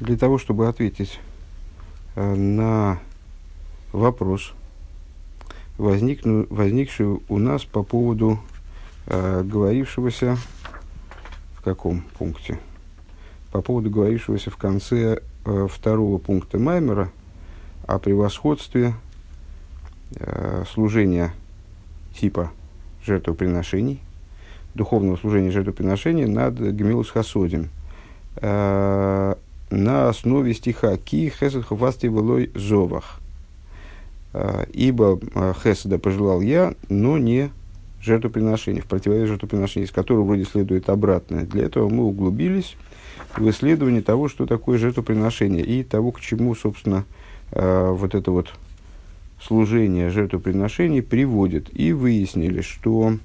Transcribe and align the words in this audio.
для 0.00 0.16
того, 0.16 0.38
чтобы 0.38 0.68
ответить 0.68 1.20
э, 2.16 2.34
на 2.34 2.98
вопрос, 3.92 4.52
возникну, 5.78 6.46
возникший 6.50 7.20
у 7.28 7.38
нас 7.38 7.64
по 7.64 7.82
поводу 7.82 8.38
э, 9.06 9.42
говорившегося 9.44 10.38
в 11.56 11.62
каком 11.62 12.02
пункте? 12.18 12.58
По 13.52 13.60
поводу 13.60 13.90
говорившегося 13.90 14.50
в 14.50 14.56
конце 14.56 15.20
э, 15.44 15.68
второго 15.70 16.18
пункта 16.18 16.58
Маймера 16.58 17.10
о 17.86 17.98
превосходстве 17.98 18.94
э, 20.16 20.64
служения 20.72 21.34
типа 22.18 22.50
жертвоприношений, 23.04 24.00
духовного 24.74 25.16
служения 25.16 25.50
жертвоприношений 25.50 26.26
над 26.26 26.58
Гемилус 26.58 27.10
Хасодим 27.10 27.68
э, 28.36 29.34
на 29.70 30.08
основе 30.08 30.54
стиха 30.54 30.96
«Ки 30.96 31.30
хесед 31.30 31.64
ховасти 31.64 32.06
велой 32.06 32.50
зовах». 32.54 33.20
Э, 34.32 34.66
«Ибо 34.72 35.18
э, 35.34 35.54
хеседа 35.62 35.98
пожелал 35.98 36.40
я, 36.40 36.74
но 36.88 37.18
не 37.18 37.50
жертвоприношение, 38.02 38.82
в 38.82 38.86
противовес 38.86 39.28
жертвоприношению, 39.28 39.86
из 39.86 39.92
которого 39.92 40.24
вроде 40.24 40.44
следует 40.44 40.88
обратное. 40.88 41.44
Для 41.44 41.64
этого 41.64 41.88
мы 41.88 42.04
углубились 42.04 42.76
в 43.36 43.48
исследование 43.50 44.02
того, 44.02 44.28
что 44.28 44.46
такое 44.46 44.78
жертвоприношение, 44.78 45.64
и 45.64 45.84
того, 45.84 46.10
к 46.12 46.20
чему, 46.20 46.54
собственно, 46.54 47.04
э, 47.52 47.90
вот 47.90 48.14
это 48.14 48.30
вот 48.30 48.52
служение 49.42 50.10
жертвоприношений 50.10 51.02
приводит. 51.02 51.68
И 51.78 51.92
выяснили, 51.92 52.60
что 52.60 53.16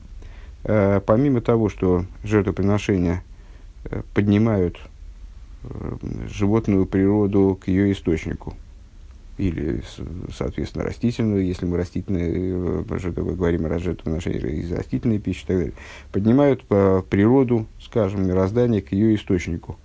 помимо 0.63 1.41
того, 1.41 1.69
что 1.69 2.05
жертвоприношения 2.23 3.21
э, 3.83 4.01
поднимают 4.15 4.79
животную 6.27 6.85
природу 6.85 7.59
к 7.61 7.67
ее 7.67 7.91
источнику, 7.91 8.53
или, 9.37 9.81
соответственно, 10.33 10.85
растительную, 10.85 11.45
если 11.45 11.65
мы 11.65 11.77
растительные, 11.77 12.83
говорим 12.83 13.65
о 13.65 13.79
жертвоприношении 13.79 14.61
из 14.61 14.71
растительной 14.71 15.19
пищи 15.19 15.43
и 15.43 15.47
так 15.47 15.57
далее, 15.57 15.73
поднимают 16.11 16.63
по 16.63 17.03
природу, 17.09 17.65
скажем, 17.81 18.25
мироздания 18.25 18.81
к 18.81 18.93
ее 18.93 19.13
источнику 19.15 19.77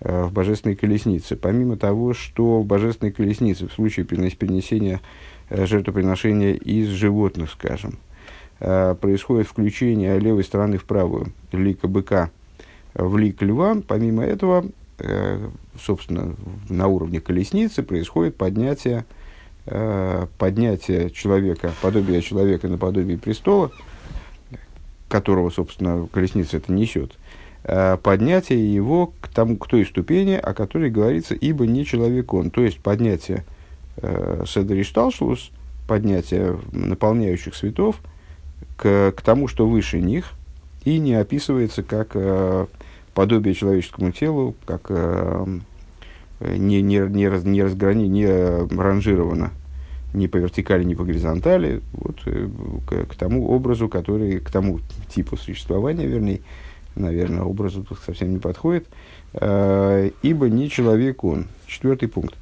в 0.00 0.30
божественной 0.32 0.76
колеснице. 0.76 1.36
Помимо 1.36 1.76
того, 1.76 2.12
что 2.14 2.60
в 2.60 2.66
божественной 2.66 3.12
колеснице 3.12 3.68
в 3.68 3.72
случае 3.72 4.04
перенесения 4.04 5.00
жертвоприношения 5.50 6.52
из 6.52 6.88
животных, 6.88 7.50
скажем, 7.50 7.98
происходит 8.58 9.46
включение 9.46 10.18
левой 10.18 10.44
стороны 10.44 10.76
в 10.76 10.84
правую, 10.84 11.32
лика 11.52 11.88
быка 11.88 12.30
в 12.92 13.16
лик 13.16 13.40
льва. 13.40 13.78
Помимо 13.86 14.24
этого, 14.24 14.66
собственно, 15.80 16.34
на 16.68 16.86
уровне 16.86 17.20
колесницы 17.20 17.82
происходит 17.82 18.36
поднятие, 18.36 19.04
поднятие 20.38 21.10
человека, 21.10 21.72
подобие 21.82 22.22
человека 22.22 22.68
на 22.68 22.78
подобие 22.78 23.18
престола, 23.18 23.70
которого, 25.08 25.50
собственно, 25.50 26.08
колесница 26.12 26.58
это 26.58 26.72
несет, 26.72 27.12
поднятие 28.02 28.74
его 28.74 29.12
к, 29.20 29.28
тому, 29.28 29.56
к 29.56 29.66
той 29.68 29.84
ступени, 29.84 30.34
о 30.34 30.54
которой 30.54 30.90
говорится, 30.90 31.34
ибо 31.34 31.66
не 31.66 31.84
человек 31.84 32.32
он. 32.32 32.50
То 32.50 32.62
есть 32.62 32.80
поднятие 32.80 33.44
э, 33.98 34.44
Седришталшлус, 34.46 35.50
поднятие 35.86 36.58
наполняющих 36.72 37.54
светов 37.54 37.96
к, 38.76 39.12
к 39.16 39.22
тому, 39.22 39.48
что 39.48 39.68
выше 39.68 40.00
них, 40.00 40.32
и 40.84 40.98
не 40.98 41.14
описывается 41.14 41.82
как 41.82 42.12
э, 42.14 42.66
подобие 43.14 43.54
человеческому 43.54 44.12
телу, 44.12 44.54
как 44.64 44.86
э, 44.88 45.46
не, 46.40 46.82
не, 46.82 46.98
не, 46.98 47.28
раз, 47.28 47.44
не, 47.44 47.62
разграни, 47.62 48.06
не 48.06 48.26
ранжировано 48.76 49.52
ни 50.12 50.26
по 50.26 50.38
вертикали, 50.38 50.84
ни 50.84 50.94
по 50.94 51.04
горизонтали, 51.04 51.82
вот, 51.92 52.16
э, 52.26 52.48
к, 52.86 53.12
к 53.12 53.14
тому 53.14 53.48
образу, 53.48 53.88
который, 53.88 54.40
к 54.40 54.50
тому 54.50 54.80
типу 55.08 55.36
существования, 55.36 56.06
вернее, 56.06 56.40
наверное, 56.96 57.42
образу 57.42 57.84
тут 57.84 57.98
совсем 58.04 58.32
не 58.32 58.38
подходит, 58.38 58.86
э, 59.34 60.10
ибо 60.22 60.48
не 60.48 60.68
человек 60.68 61.24
он. 61.24 61.46
Четвертый 61.66 62.08
пункт. 62.08 62.34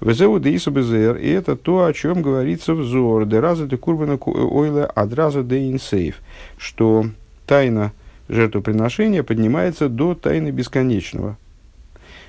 Везеу 0.00 0.38
де 0.38 0.56
БЗР, 0.56 1.16
и 1.16 1.28
это 1.28 1.56
то, 1.56 1.84
о 1.84 1.92
чем 1.92 2.22
говорится 2.22 2.74
в 2.74 2.84
Зор, 2.84 3.26
де 3.26 3.40
раза 3.40 3.66
де 3.66 3.76
курбана 3.76 4.16
ойла 4.24 4.86
адраза 4.86 5.42
де 5.42 5.68
инсейв, 5.68 6.20
что 6.56 7.06
тайна 7.46 7.92
жертвоприношения 8.28 9.22
поднимается 9.22 9.88
до 9.88 10.14
тайны 10.14 10.50
бесконечного. 10.50 11.36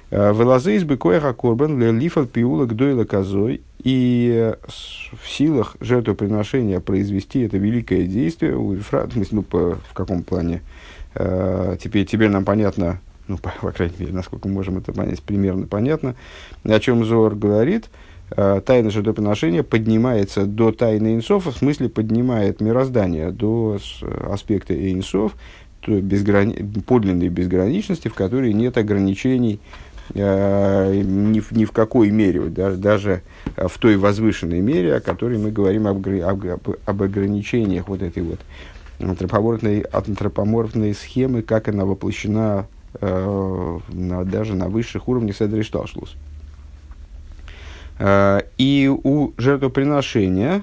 Э, 0.09 0.34
Велазейс 0.34 0.84
бы 0.84 0.97
коеха 0.97 1.34
корбан 1.34 1.80
лифал 2.00 2.25
пиулак 2.25 2.75
дойла 2.75 3.03
козой, 3.03 3.62
и 3.84 4.53
в 4.68 5.30
силах 5.30 5.75
жертвоприношения 5.80 6.80
произвести 6.80 7.41
это 7.41 7.58
великое 7.58 8.06
действие, 8.06 8.56
у 8.56 8.74
Ефрат, 8.74 9.12
ну, 9.31 9.41
по, 9.44 9.75
в 9.75 9.94
каком 9.94 10.24
плане, 10.24 10.62
э, 11.16 11.78
теперь, 11.81 12.06
теперь 12.06 12.29
нам 12.29 12.46
понятно, 12.46 13.00
ну, 13.28 13.38
по, 13.38 13.53
по 13.62 13.72
крайней 13.72 13.96
мере, 14.00 14.14
насколько 14.14 14.47
можем 14.47 14.78
это 14.78 14.94
понять, 14.94 15.22
примерно 15.22 15.68
понятно, 15.68 16.16
о 16.64 16.79
чем 16.79 17.03
Зор 17.03 17.35
говорит, 17.35 17.90
э, 18.31 18.62
тайна 18.66 18.91
жертвоприношения 18.91 19.64
поднимается 19.64 20.46
до 20.46 20.72
тайны 20.72 21.16
инсов, 21.16 21.46
в 21.46 21.58
смысле 21.58 21.90
поднимает 21.90 22.62
мироздание 22.62 23.31
до 23.31 23.78
аспекта 24.29 24.74
инсов, 24.74 25.35
безграни... 25.87 26.53
подлинной 26.85 27.29
безграничности, 27.29 28.07
в 28.07 28.13
которой 28.13 28.53
нет 28.53 28.77
ограничений 28.77 29.59
э, 30.13 31.01
ни, 31.03 31.39
в, 31.39 31.51
ни 31.51 31.65
в 31.65 31.71
какой 31.71 32.11
мере, 32.11 32.41
даже, 32.49 32.77
даже 32.77 33.21
в 33.55 33.77
той 33.79 33.97
возвышенной 33.97 34.61
мере, 34.61 34.95
о 34.95 35.01
которой 35.01 35.37
мы 35.37 35.51
говорим 35.51 35.87
об, 35.87 36.07
об, 36.07 36.69
об 36.85 37.03
ограничениях 37.03 37.87
вот 37.87 38.01
этой 38.01 38.23
вот 38.23 38.39
антропоморфной, 38.99 39.81
антропоморфной 39.81 40.93
схемы, 40.93 41.41
как 41.41 41.67
она 41.67 41.85
воплощена 41.85 42.67
э, 42.99 43.79
на, 43.89 44.25
даже 44.25 44.55
на 44.55 44.69
высших 44.69 45.07
уровнях 45.07 45.35
Седришталшлус. 45.35 46.15
Э, 47.99 48.41
и 48.57 48.89
у 48.91 49.33
жертвоприношения 49.37 50.61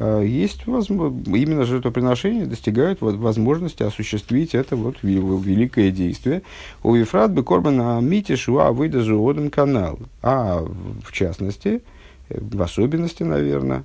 есть 0.00 0.66
возможно, 0.66 1.36
именно 1.36 1.64
жертвоприношения 1.64 2.46
достигают 2.46 3.00
вот, 3.00 3.16
возможности 3.16 3.82
осуществить 3.82 4.54
это 4.54 4.76
вот 4.76 4.96
великое 5.02 5.90
действие. 5.90 6.42
У 6.82 6.94
Ефрат 6.94 7.32
бы 7.32 7.44
Корбана 7.44 8.00
Мити 8.00 8.34
Шуа 8.36 8.72
выйда 8.72 9.02
канал. 9.50 9.98
А 10.22 10.64
в 11.04 11.12
частности, 11.12 11.82
в 12.28 12.60
особенности, 12.60 13.22
наверное, 13.22 13.84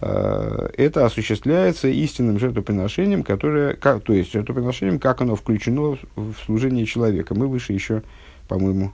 Э, 0.00 0.68
это 0.76 1.04
осуществляется 1.04 1.88
истинным 1.88 2.38
жертвоприношением, 2.38 3.22
которое, 3.22 3.74
как, 3.74 4.02
то 4.02 4.12
есть 4.12 4.32
жертвоприношением, 4.32 4.98
как 4.98 5.20
оно 5.20 5.36
включено 5.36 5.98
в 6.16 6.34
служение 6.44 6.86
человека. 6.86 7.34
Мы 7.34 7.46
выше 7.46 7.72
еще, 7.72 8.02
по-моему, 8.48 8.92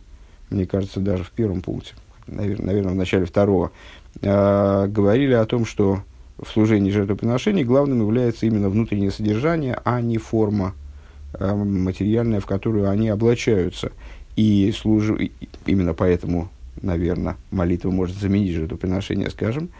мне 0.50 0.66
кажется, 0.66 1.00
даже 1.00 1.24
в 1.24 1.30
первом 1.30 1.60
пункте, 1.62 1.94
наверное, 2.26 2.92
в 2.92 2.96
начале 2.96 3.26
второго, 3.26 3.70
э, 4.20 4.86
говорили 4.88 5.34
о 5.34 5.46
том, 5.46 5.66
что 5.66 6.02
в 6.38 6.48
служении 6.48 6.90
жертвоприношений 6.90 7.64
главным 7.64 8.00
является 8.00 8.46
именно 8.46 8.68
внутреннее 8.68 9.10
содержание, 9.10 9.80
а 9.84 10.00
не 10.00 10.18
форма 10.18 10.74
э, 11.34 11.54
материальная, 11.54 12.40
в 12.40 12.46
которую 12.46 12.88
они 12.88 13.08
облачаются. 13.08 13.92
И 14.36 14.72
служ... 14.76 15.10
именно 15.66 15.94
поэтому, 15.94 16.48
наверное, 16.80 17.36
молитва 17.50 17.90
может 17.90 18.16
заменить 18.16 18.54
жертвоприношение, 18.54 19.30
скажем, 19.30 19.70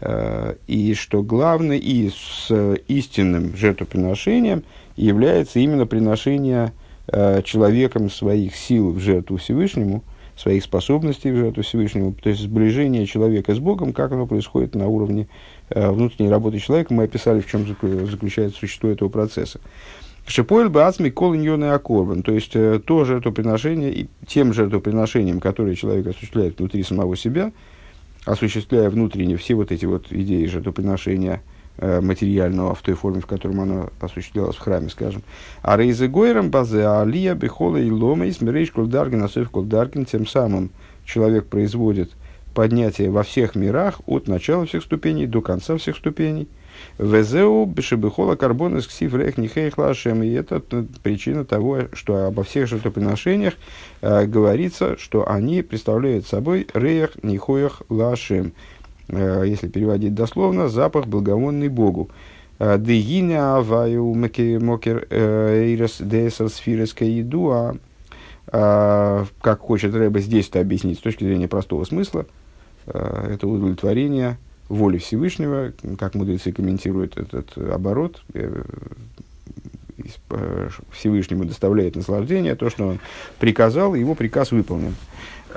Э, 0.00 0.54
и 0.66 0.94
что 0.94 1.22
главное 1.22 1.76
и 1.76 2.10
с 2.10 2.50
истинным 2.88 3.56
жертвоприношением 3.56 4.64
является 4.96 5.58
именно 5.58 5.86
приношение 5.86 6.72
э, 7.08 7.42
человеком 7.42 8.10
своих 8.10 8.54
сил 8.54 8.92
в 8.92 9.00
жертву 9.00 9.38
Всевышнему, 9.38 10.04
своих 10.38 10.62
способностей 10.62 11.30
в 11.32 11.36
жертву 11.36 11.62
Всевышнему, 11.62 12.14
то 12.14 12.28
есть 12.30 12.42
сближение 12.42 13.06
человека 13.06 13.54
с 13.54 13.58
Богом, 13.58 13.92
как 13.92 14.12
оно 14.12 14.26
происходит 14.26 14.74
на 14.74 14.86
уровне 14.86 15.28
э, 15.70 15.90
внутренней 15.90 16.30
работы 16.30 16.58
человека. 16.58 16.94
Мы 16.94 17.04
описали, 17.04 17.40
в 17.40 17.50
чем 17.50 17.66
заключается 18.06 18.58
существо 18.58 18.88
этого 18.88 19.08
процесса. 19.08 19.60
Шипоэль 20.26 20.68
баацми 20.68 21.08
колыньоны 21.08 21.66
акорбан, 21.72 22.22
то 22.22 22.32
есть 22.32 22.52
то 22.52 23.04
жертвоприношение, 23.04 23.92
и 23.92 24.08
тем 24.26 24.52
жертвоприношением, 24.52 25.40
которое 25.40 25.74
человек 25.74 26.06
осуществляет 26.06 26.58
внутри 26.58 26.82
самого 26.82 27.16
себя– 27.16 27.52
осуществляя 28.28 28.90
внутренне 28.90 29.36
все 29.36 29.54
вот 29.54 29.72
эти 29.72 29.86
вот 29.86 30.12
идеи 30.12 30.46
жертвоприношения 30.46 31.36
э, 31.36 31.57
материального 31.80 32.74
в 32.74 32.82
той 32.82 32.94
форме, 32.94 33.20
в 33.20 33.26
котором 33.26 33.60
оно 33.60 33.90
осуществлялось 34.00 34.56
в 34.56 34.60
храме, 34.60 34.88
скажем. 34.88 35.22
А 35.62 35.76
рейзе 35.76 36.08
гойрам 36.08 36.50
базе 36.50 36.86
алия 36.86 37.34
бехола 37.34 37.76
и 37.76 37.90
лома 37.90 38.26
и 38.26 38.32
смирейш 38.32 38.70
колдаргин, 38.72 39.22
асоев 39.22 39.50
колдаргин, 39.50 40.04
тем 40.04 40.26
самым 40.26 40.70
человек 41.04 41.46
производит 41.46 42.10
поднятие 42.54 43.10
во 43.10 43.22
всех 43.22 43.54
мирах 43.54 44.00
от 44.06 44.26
начала 44.26 44.66
всех 44.66 44.82
ступеней 44.82 45.26
до 45.26 45.40
конца 45.40 45.76
всех 45.76 45.96
ступеней. 45.96 46.48
Везеу 46.98 47.64
бешебехола 47.66 48.34
карбон 48.34 48.78
из 48.78 48.86
ксив 48.86 49.14
рех 49.14 49.38
нихейх 49.38 49.78
лашем. 49.78 50.22
И 50.22 50.30
это 50.30 50.60
причина 51.02 51.44
того, 51.44 51.82
что 51.92 52.26
обо 52.26 52.42
всех 52.42 52.68
жертвоприношениях 52.68 53.54
э, 54.00 54.26
говорится, 54.26 54.96
что 54.98 55.28
они 55.28 55.62
представляют 55.62 56.26
собой 56.26 56.66
рех 56.74 57.12
нихоях 57.22 57.82
лашем. 57.88 58.52
Э, 59.08 59.44
если 59.46 59.68
переводить 59.68 60.14
дословно, 60.14 60.68
запах 60.68 61.06
благовонный 61.06 61.68
Богу. 61.68 62.10
Дегиня 62.58 63.56
аваю 63.56 64.14
мокер 64.14 65.06
эйрес 65.10 65.98
десер 66.00 66.48
сфиреска 66.48 67.04
едуа. 67.04 67.76
Как 68.50 69.60
хочет 69.60 69.94
Рэба 69.94 70.18
здесь 70.20 70.48
это 70.48 70.60
объяснить 70.60 70.98
с 70.98 71.02
точки 71.02 71.22
зрения 71.22 71.46
простого 71.46 71.84
смысла, 71.84 72.26
э, 72.86 73.30
это 73.34 73.46
удовлетворение 73.46 74.38
воли 74.68 74.98
Всевышнего, 74.98 75.72
как 75.98 76.14
мудрецы 76.14 76.52
комментируют 76.52 77.16
этот 77.16 77.56
оборот, 77.56 78.22
э, 78.34 78.62
э, 80.30 80.68
Всевышнему 80.92 81.44
доставляет 81.44 81.96
наслаждение, 81.96 82.54
то, 82.54 82.70
что 82.70 82.86
он 82.86 83.00
приказал, 83.38 83.94
его 83.94 84.14
приказ 84.14 84.50
выполнен. 84.50 84.94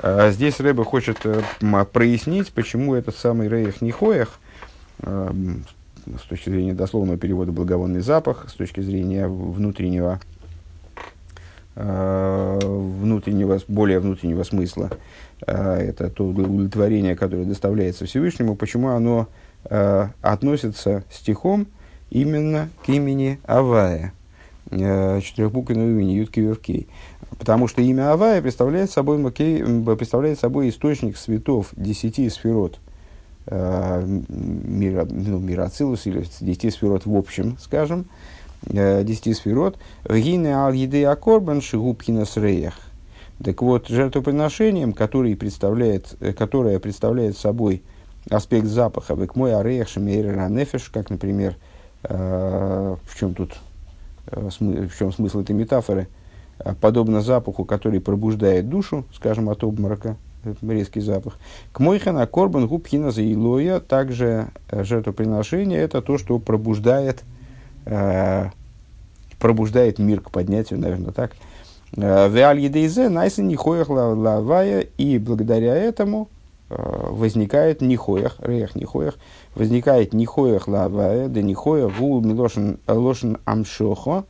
А 0.00 0.30
здесь 0.30 0.60
Рэба 0.60 0.84
хочет 0.84 1.18
прояснить, 1.92 2.52
почему 2.52 2.94
этот 2.94 3.16
самый 3.16 3.48
Рейх 3.48 3.80
Нихоях, 3.82 4.38
с 6.06 6.22
точки 6.28 6.50
зрения 6.50 6.74
дословного 6.74 7.18
перевода 7.18 7.52
благовонный 7.52 8.00
запах, 8.00 8.48
с 8.48 8.54
точки 8.54 8.80
зрения 8.80 9.28
внутреннего, 9.28 10.20
э, 11.76 12.58
внутреннего 12.62 13.60
более 13.68 14.00
внутреннего 14.00 14.42
смысла, 14.42 14.90
э, 15.46 15.76
это 15.88 16.10
то 16.10 16.26
удовлетворение, 16.26 17.16
которое 17.16 17.44
доставляется 17.44 18.06
Всевышнему, 18.06 18.56
почему 18.56 18.88
оно 18.88 19.28
э, 19.64 20.08
относится 20.22 21.04
стихом 21.10 21.66
именно 22.10 22.68
к 22.84 22.88
имени 22.88 23.38
Авая, 23.44 24.12
четырехбуквенного 24.72 25.88
имени 25.88 26.12
Ютки 26.12 26.40
Вевкей. 26.40 26.88
Потому 27.38 27.68
что 27.68 27.82
имя 27.82 28.12
Авая 28.12 28.42
представляет 28.42 28.90
собой, 28.90 29.18
представляет 29.30 30.38
собой 30.38 30.68
источник 30.68 31.16
светов 31.16 31.68
десяти 31.76 32.28
сферот– 32.28 32.78
э, 33.46 34.04
мира, 34.28 35.06
ну, 35.08 35.38
мира 35.38 35.64
Ацилус 35.64 36.06
или 36.06 36.24
10 36.40 36.74
сферот 36.74 37.06
в 37.06 37.16
общем, 37.16 37.56
скажем, 37.60 38.06
э, 38.66 39.02
10 39.04 39.36
сферот, 39.36 39.78
гине 40.08 40.54
ал 40.54 40.72
еды 40.72 41.04
акорбан 41.04 41.60
шигубхинас 41.60 42.36
реях. 42.36 42.74
Так 43.42 43.62
вот, 43.62 43.88
жертвоприношением, 43.88 44.92
который 44.92 45.36
представляет, 45.36 46.14
э, 46.20 46.32
которое 46.32 46.78
представляет 46.78 47.36
собой 47.36 47.82
аспект 48.30 48.66
запаха, 48.66 49.14
век 49.14 49.34
мой 49.34 49.54
ареях 49.54 49.88
шемейра 49.88 50.48
нефеш, 50.48 50.88
как, 50.90 51.10
например, 51.10 51.56
э, 52.04 52.96
в 53.04 53.18
чем 53.18 53.34
тут, 53.34 53.52
э, 53.52 53.56
в 54.32 54.98
чем 54.98 55.12
смысл 55.12 55.40
этой 55.40 55.54
метафоры, 55.54 56.08
э, 56.58 56.74
подобно 56.80 57.20
запаху, 57.20 57.64
который 57.64 58.00
пробуждает 58.00 58.68
душу, 58.68 59.04
скажем, 59.12 59.48
от 59.48 59.62
обморока, 59.64 60.16
резкий 60.62 61.00
запах. 61.00 61.38
К 61.72 61.80
мойхана 61.80 62.26
корбан 62.26 62.66
губхина 62.66 63.10
заилоя, 63.10 63.80
также 63.80 64.48
э, 64.70 64.84
жертвоприношение, 64.84 65.80
это 65.80 66.02
то, 66.02 66.18
что 66.18 66.38
пробуждает, 66.38 67.22
э, 67.84 68.50
пробуждает 69.38 69.98
мир 69.98 70.20
к 70.20 70.30
поднятию, 70.30 70.80
наверное, 70.80 71.12
так. 71.12 71.32
Э, 71.96 72.28
Веаль 72.28 72.60
едейзе 72.60 73.08
найсен 73.08 73.48
нихоях 73.48 73.88
лавая, 73.88 74.80
и 74.80 75.18
благодаря 75.18 75.76
этому 75.76 76.28
э, 76.28 76.41
возникает 76.76 77.80
нихоях, 77.80 78.36
реях 78.40 78.74
нихоях, 78.74 79.18
возникает 79.54 80.12
нихоях 80.12 80.68
лавая, 80.68 81.28
да 81.28 81.42
нихоях 81.42 81.96
гул 81.98 82.20
милошен 82.20 82.78
лошен 82.86 83.38
амшохо, 83.44 84.24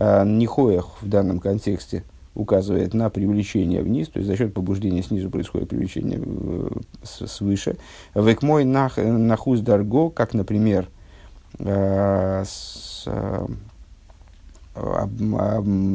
нихоях 0.00 0.96
в 1.00 1.08
данном 1.08 1.40
контексте– 1.40 2.04
указывает 2.36 2.94
на 2.94 3.08
привлечение 3.10 3.82
вниз, 3.82 4.08
то 4.08 4.18
есть 4.18 4.28
за 4.28 4.36
счет 4.36 4.52
побуждения 4.52 5.02
снизу 5.02 5.30
происходит 5.30 5.70
привлечение 5.70 6.20
э, 6.22 6.68
свыше. 7.02 7.78
Векмой 8.14 8.64
нахуз 8.64 9.60
дарго, 9.60 10.10
как, 10.10 10.34
например, 10.34 10.88
э, 11.58 12.44
с, 12.46 13.04
э, 13.06 13.46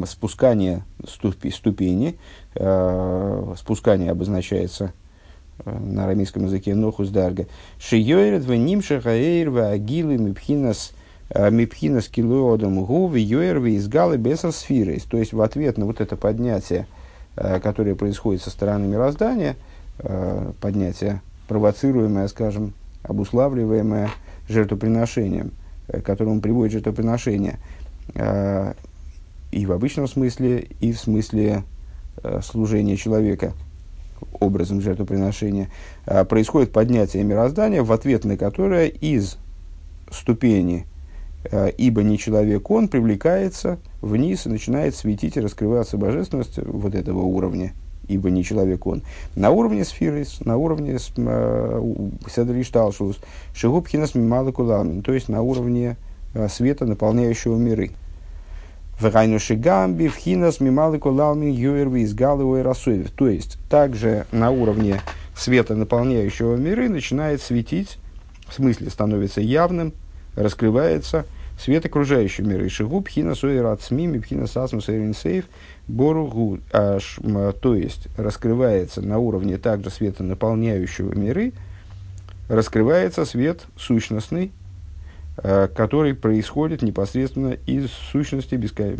спускание 0.06 0.82
ступи, 1.06 1.52
ступени, 1.52 2.18
спускание 2.52 4.10
обозначается 4.10 4.92
на 5.64 6.04
арамейском 6.04 6.44
языке 6.44 6.74
нохус 6.74 7.10
дарга. 7.10 7.46
Шиёйрет 7.78 8.44
в 8.44 8.54
нимша 8.54 9.00
хаэйр 9.00 9.50
в 9.50 9.70
агилы 9.70 10.16
мипхинас 10.18 10.92
Э, 11.34 11.50
Мипхина 11.50 12.00
скилуодом 12.00 12.84
гуви 12.84 13.20
йоерви 13.20 13.72
из 13.72 13.88
галы 13.88 14.18
бесосфиры. 14.18 14.98
То 15.08 15.16
есть 15.16 15.32
в 15.32 15.40
ответ 15.40 15.78
на 15.78 15.86
вот 15.86 16.00
это 16.00 16.16
поднятие, 16.16 16.86
э, 17.36 17.58
которое 17.60 17.94
происходит 17.94 18.42
со 18.42 18.50
стороны 18.50 18.86
мироздания, 18.86 19.56
э, 19.98 20.52
поднятие 20.60 21.22
провоцируемое, 21.48 22.28
скажем, 22.28 22.74
обуславливаемое 23.02 24.10
жертвоприношением, 24.48 25.52
к 25.86 26.02
которому 26.02 26.40
приводит 26.40 26.72
жертвоприношение, 26.72 27.58
и 29.50 29.66
в 29.66 29.72
обычном 29.72 30.08
смысле, 30.08 30.68
и 30.80 30.92
в 30.92 30.98
смысле 30.98 31.64
служения 32.42 32.96
человека 32.96 33.52
образом 34.40 34.80
жертвоприношения, 34.80 35.70
происходит 36.28 36.72
поднятие 36.72 37.22
мироздания, 37.24 37.82
в 37.82 37.92
ответ 37.92 38.24
на 38.24 38.36
которое 38.36 38.88
из 38.88 39.38
ступени 40.10 40.86
Э, 41.50 41.70
ибо 41.76 42.02
не 42.02 42.18
человек 42.18 42.70
он, 42.70 42.88
привлекается 42.88 43.78
вниз 44.00 44.46
и 44.46 44.48
начинает 44.48 44.94
светить 44.94 45.36
и 45.36 45.40
раскрываться 45.40 45.96
божественность 45.96 46.58
вот 46.58 46.94
этого 46.94 47.20
уровня, 47.20 47.72
ибо 48.08 48.30
не 48.30 48.44
человек 48.44 48.86
он. 48.86 49.02
На 49.34 49.50
уровне 49.50 49.84
сферы, 49.84 50.24
на 50.44 50.56
уровне 50.56 50.98
э, 51.16 51.82
Седришталшус, 52.32 53.18
Шигубхинас 53.54 54.14
Мималакуламин, 54.14 55.02
то 55.02 55.12
есть 55.12 55.28
на 55.28 55.42
уровне 55.42 55.96
света, 56.48 56.86
наполняющего 56.86 57.56
миры. 57.56 57.90
Врайну 59.02 59.38
Шигамби, 59.38 60.08
Вхинас 60.08 60.60
Мималакуламин, 60.60 61.50
Юерви 61.50 62.02
из 62.02 62.14
Галуэ 62.14 62.62
Расуев. 62.62 63.10
То 63.10 63.28
есть 63.28 63.58
также 63.68 64.26
на 64.32 64.50
уровне 64.50 65.00
света, 65.36 65.74
наполняющего 65.74 66.56
миры, 66.56 66.88
начинает 66.88 67.42
светить, 67.42 67.98
в 68.48 68.54
смысле 68.54 68.90
становится 68.90 69.40
явным, 69.40 69.92
раскрывается 70.36 71.26
свет 71.58 71.84
окружающего 71.84 72.46
мира. 72.46 72.66
Ишигу 72.66 73.02
пхина 73.02 73.34
суэра 73.34 73.72
ацмими 73.72 74.18
пхина 74.18 74.46
сасмус 74.46 74.86
сейф 74.86 75.44
боругу. 75.86 76.60
То 76.70 77.74
есть 77.74 78.08
раскрывается 78.16 79.02
на 79.02 79.18
уровне 79.18 79.58
также 79.58 79.90
света 79.90 80.22
наполняющего 80.22 81.12
миры, 81.14 81.52
раскрывается 82.48 83.24
свет 83.24 83.64
сущностный, 83.76 84.52
который 85.42 86.14
происходит 86.14 86.82
непосредственно 86.82 87.56
из 87.66 87.90
сущности, 87.90 88.54
бескон... 88.54 88.96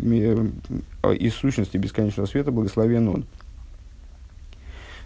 Э, 1.03 1.15
из 1.15 1.33
сущности 1.33 1.77
бесконечного 1.77 2.27
света, 2.27 2.51
благословен 2.51 3.07
он. 3.07 3.25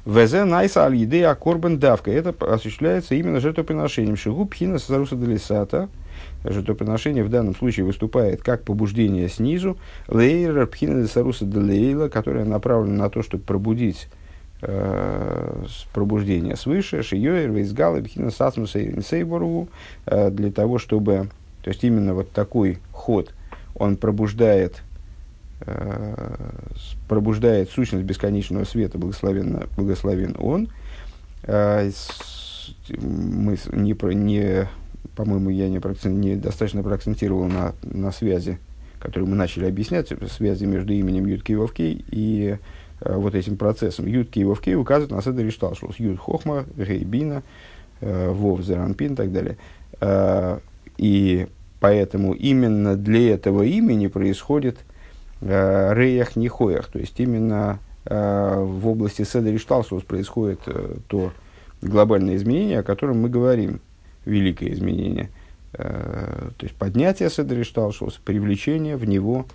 Везе 0.06 0.46
найса 0.46 0.86
аль 0.86 0.96
едея 0.96 1.36
корбан 1.36 1.80
давка. 1.80 2.12
Это 2.12 2.34
осуществляется 2.54 3.16
именно 3.16 3.40
жертвоприношением. 3.40 4.16
Шигу 4.16 4.46
пхина 4.46 4.80
саруса 4.80 5.16
делисата– 5.16 5.90
жертвоприношение 6.44 7.24
в 7.24 7.30
данном 7.30 7.56
случае 7.56 7.86
выступает 7.86 8.42
как 8.42 8.64
побуждение 8.64 9.30
снизу, 9.30 9.78
лейра 10.08 10.66
пхина 10.66 11.08
саруса 11.08 11.46
делейла, 11.46 12.10
которое 12.10 12.46
направлено 12.46 12.96
на 12.96 13.10
то, 13.10 13.24
чтобы 13.24 13.44
пробудить 13.44 14.08
э, 14.62 15.64
пробуждение 15.94 16.56
свыше, 16.56 17.04
шиёер, 17.04 17.52
вейсгала, 17.52 18.02
пхина 18.02 18.32
сасмуса 18.32 18.80
и 18.80 19.02
сейборгу, 19.02 19.70
э, 20.06 20.30
для 20.32 20.52
того, 20.52 20.78
чтобы, 20.80 21.30
то 21.64 21.70
есть 21.70 21.84
именно 21.84 22.14
вот 22.14 22.32
такой 22.32 22.80
ход, 22.92 23.34
он 23.76 23.98
пробуждает 23.98 24.82
э, 25.62 26.36
пробуждает 27.08 27.70
сущность 27.70 28.06
бесконечного 28.06 28.64
света, 28.64 28.98
благословен, 28.98 29.68
благословен 29.76 30.36
он. 30.40 30.70
Мы 33.00 33.58
не, 33.72 33.94
не 33.94 34.68
по-моему, 35.16 35.50
я 35.50 35.68
не, 35.68 35.80
не 35.80 36.84
проакцентировал 36.84 37.48
на, 37.48 37.74
на 37.82 38.12
связи, 38.12 38.60
которые 39.00 39.28
мы 39.30 39.36
начали 39.36 39.66
объяснять, 39.66 40.14
связи 40.32 40.66
между 40.66 40.94
именем 40.94 41.26
Ютки 41.26 41.54
и 41.54 41.56
Вовкей 41.56 42.06
и 42.12 42.58
вот 43.02 43.36
этим 43.36 43.58
процессом. 43.58 44.06
Ютки 44.06 44.40
и 44.40 44.44
Вовкей 44.44 44.76
указывают 44.76 45.12
на 45.12 45.22
Седер 45.22 45.48
Ишталшус. 45.48 45.98
Ют 45.98 46.20
Хохма, 46.20 46.66
Гейбина, 46.76 47.44
э, 48.02 48.30
Вов 48.30 48.62
Зеранпин 48.62 49.14
и 49.14 49.16
так 49.16 49.32
далее. 49.32 49.58
Э, 50.02 50.60
и 50.98 51.48
поэтому 51.80 52.34
именно 52.34 52.96
для 52.96 53.34
этого 53.34 53.64
имени 53.64 54.08
происходит 54.08 54.78
э, 55.42 55.94
Реях 55.94 56.36
Нихоях, 56.36 56.88
то 56.88 57.00
есть 57.00 57.20
именно 57.20 57.80
э, 58.06 58.64
в 58.64 58.88
области 58.88 59.24
Седер 59.24 59.56
Ишталшус 59.56 60.04
происходит 60.04 60.62
э, 60.66 60.96
то 61.08 61.32
глобальное 61.82 62.36
изменение, 62.36 62.80
о 62.80 62.84
котором 62.84 63.22
мы 63.22 63.30
говорим– 63.30 63.80
великое 64.28 64.74
изменение. 64.74 65.30
то 65.72 66.54
есть 66.62 66.76
поднятие 66.76 67.30
Седришталшус, 67.30 68.20
привлечение 68.24 68.98
в 68.98 69.06
него 69.06 69.46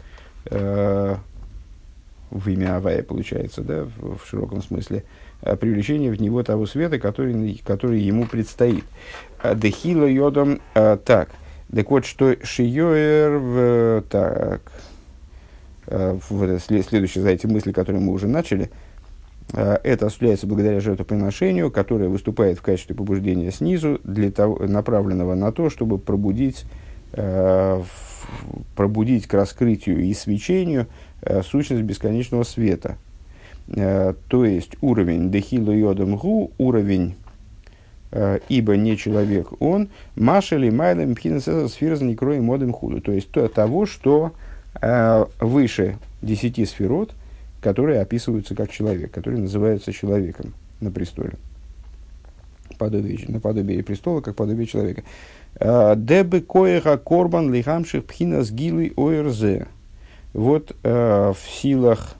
в 2.33 2.49
имя 2.49 2.77
Авая, 2.77 3.03
получается, 3.03 3.63
да, 3.63 3.85
в, 3.85 4.17
в 4.19 4.27
широком 4.27 4.63
смысле, 4.63 5.05
привлечение 5.61 6.11
в 6.11 6.21
него 6.21 6.43
того 6.43 6.67
света, 6.67 6.99
который, 6.99 7.61
который 7.65 8.01
ему 8.01 8.27
предстоит. 8.27 8.85
Дехило 9.55 10.07
йодом, 10.07 10.61
так, 10.73 11.31
так 11.75 11.91
вот, 11.91 12.07
что 12.07 12.37
Шиёер, 12.43 14.03
так, 14.03 14.73
вот 15.87 16.63
следующие 16.63 17.23
за 17.23 17.31
эти 17.31 17.47
мысли, 17.47 17.73
которые 17.73 18.01
мы 18.01 18.13
уже 18.13 18.29
начали, 18.29 18.71
это 19.53 20.07
осуществляется 20.07 20.47
благодаря 20.47 20.81
жертвоприношению, 20.81 21.71
которое 21.71 22.09
выступает 22.09 22.59
в 22.59 22.63
качестве 22.63 22.95
побуждения 22.95 23.51
снизу, 23.51 24.01
для 24.05 24.31
того, 24.31 24.65
направленного 24.67 25.35
на 25.35 25.51
то, 25.53 25.69
чтобы 25.69 25.99
пробудить, 25.99 26.65
пробудить 28.77 29.27
к 29.27 29.35
раскрытию 29.35 30.05
и 30.05 30.15
свечению 30.15 30.87
сущность 31.45 31.83
бесконечного 31.83 32.43
света. 32.45 32.97
То 33.69 34.45
есть 34.45 34.77
уровень 34.81 35.31
дехилу 35.31 35.73
йодам 35.73 36.17
гу, 36.17 36.51
уровень 36.59 37.15
ибо 38.49 38.77
не 38.77 38.97
человек 38.97 39.49
он, 39.61 39.89
машели 40.17 40.69
майлем 40.69 41.15
пхинесеса 41.15 41.69
сфера 41.69 41.97
за 41.97 42.05
некроем 42.05 42.45
модем 42.45 42.73
худу. 42.73 43.01
То 43.01 43.13
есть 43.13 43.31
то, 43.31 43.49
того, 43.49 43.87
что 43.87 44.33
э, 44.81 45.25
выше 45.41 45.97
десяти 46.21 46.67
сферот, 46.67 47.13
которые 47.63 48.01
описываются 48.01 48.55
как 48.55 48.71
человек, 48.71 49.11
которые 49.13 49.41
называются 49.41 49.93
человеком 49.93 50.53
на 50.81 50.91
престоле. 50.91 51.35
Подобие, 52.79 53.19
наподобие 53.29 53.83
престола, 53.83 54.21
как 54.21 54.37
подобие 54.37 54.67
человека. 54.67 55.05
Э, 55.59 55.95
Дебы 55.97 56.41
коеха 56.41 56.99
корбан 56.99 57.53
лихамших 57.53 58.05
пхинас 58.05 58.51
гилы 58.51 58.93
оэрзе. 58.97 59.69
Вот 60.33 60.75
э, 60.83 61.33
в 61.33 61.51
силах 61.51 62.15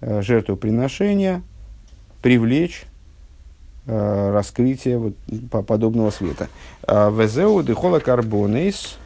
э, 0.00 0.20
жертвоприношения 0.22 1.42
привлечь 2.22 2.84
э, 3.86 4.30
раскрытие 4.32 4.98
вот, 4.98 5.14
по 5.50 5.62
подобного 5.62 6.10
света. 6.10 6.48
А, 6.82 7.10
Везеу 7.10 7.62
дехола 7.62 8.00
карбонейс 8.00 8.96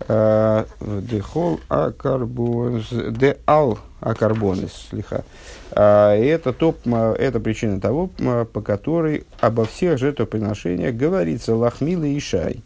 э, 0.00 0.64
дехол 0.80 1.60
акарбонес 1.68 2.88
де 3.16 3.38
ал 3.46 3.78
акарбонес 4.00 4.88
слиха. 4.90 5.24
А, 5.72 6.14
это, 6.14 6.52
топ, 6.52 6.86
это 6.86 7.40
причина 7.40 7.80
того, 7.80 8.08
по 8.08 8.60
которой 8.60 9.24
обо 9.40 9.64
всех 9.64 9.98
жертвоприношениях 9.98 10.94
говорится 10.94 11.54
лахмил 11.54 12.02
и 12.04 12.18
ишай. 12.18 12.62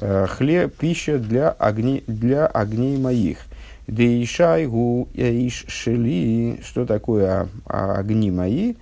Э, 0.00 0.26
хлеб, 0.28 0.74
пища 0.76 1.18
для, 1.18 1.50
огней 1.50 2.04
для 2.06 2.46
огней 2.46 2.96
моих. 2.96 3.38
Де 3.86 4.22
ишай 4.22 4.66
гу 4.66 5.08
иш 5.14 5.64
шели. 5.68 6.60
Что 6.64 6.86
такое 6.86 7.48
огни 7.66 8.30
мои? 8.30 8.74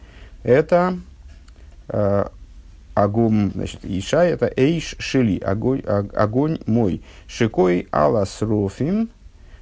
Это 0.43 0.99
Э, 1.89 2.27
огонь, 2.95 3.53
значит, 3.55 3.81
Иша 3.85 4.25
это 4.25 4.53
Эйш 4.57 4.97
Шели, 4.99 5.39
огонь, 5.39 5.83
огонь 5.87 6.59
мой. 6.67 7.03
Шикой 7.27 7.89
Алас 7.91 8.43
Рофим, 8.43 9.09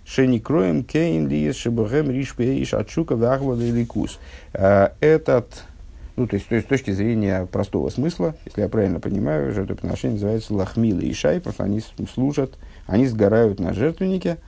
Шеникроем 0.04 0.84
Кейн 0.84 1.28
Лиес 1.28 1.56
Шебухем 1.56 2.10
Риш 2.10 2.34
Пейш 2.34 2.74
Ачука 2.74 3.14
Вахвада 3.16 3.64
Ликус. 3.64 4.18
Э, 4.52 4.90
этот, 5.00 5.64
ну, 6.16 6.26
то 6.26 6.36
есть, 6.36 6.48
то 6.48 6.54
есть, 6.54 6.66
с 6.66 6.68
точки 6.68 6.90
зрения 6.90 7.46
простого 7.46 7.88
смысла, 7.90 8.34
если 8.44 8.62
я 8.62 8.68
правильно 8.68 9.00
понимаю, 9.00 9.52
жертвоприношение 9.52 10.14
называется 10.14 10.54
Лахмил 10.54 10.98
и 11.00 11.10
Ишай, 11.10 11.40
потому 11.40 11.54
что 11.54 11.64
они 11.64 12.06
служат, 12.12 12.54
они 12.86 13.06
сгорают 13.06 13.60
на 13.60 13.72
жертвеннике, 13.72 14.38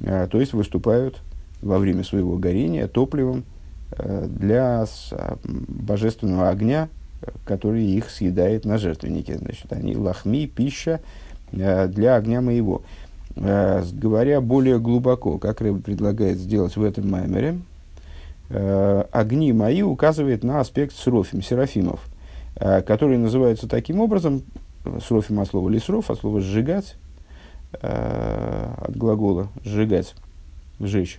э, 0.00 0.28
то 0.30 0.40
есть 0.40 0.52
выступают 0.52 1.18
во 1.62 1.78
время 1.78 2.04
своего 2.04 2.36
горения 2.36 2.86
топливом 2.86 3.44
для 4.26 4.84
божественного 5.44 6.50
огня, 6.50 6.88
который 7.44 7.84
их 7.84 8.10
съедает 8.10 8.64
на 8.64 8.78
жертвеннике. 8.78 9.38
Значит, 9.38 9.72
они 9.72 9.96
лахми, 9.96 10.46
пища 10.46 11.00
э, 11.52 11.88
для 11.88 12.16
огня 12.16 12.40
моего. 12.40 12.82
Э, 13.36 13.82
говоря 13.92 14.40
более 14.40 14.78
глубоко, 14.78 15.38
как 15.38 15.60
Рэб 15.60 15.82
предлагает 15.82 16.38
сделать 16.38 16.76
в 16.76 16.82
этом 16.82 17.10
маймере, 17.10 17.50
э, 17.50 17.58
огни 18.48 19.52
мои 19.52 19.82
указывает 19.82 20.44
на 20.44 20.60
аспект 20.60 20.94
срофим, 20.94 21.42
серафимов, 21.42 22.00
которые 22.54 23.18
называются 23.18 23.68
таким 23.68 24.00
образом, 24.00 24.42
срофим 25.04 25.40
от 25.40 25.48
слова 25.48 25.68
лесров, 25.68 26.10
от 26.10 26.20
слова 26.20 26.40
сжигать, 26.40 26.96
от 27.82 28.96
глагола 28.96 29.48
сжигать, 29.64 30.14
сжечь 30.78 31.18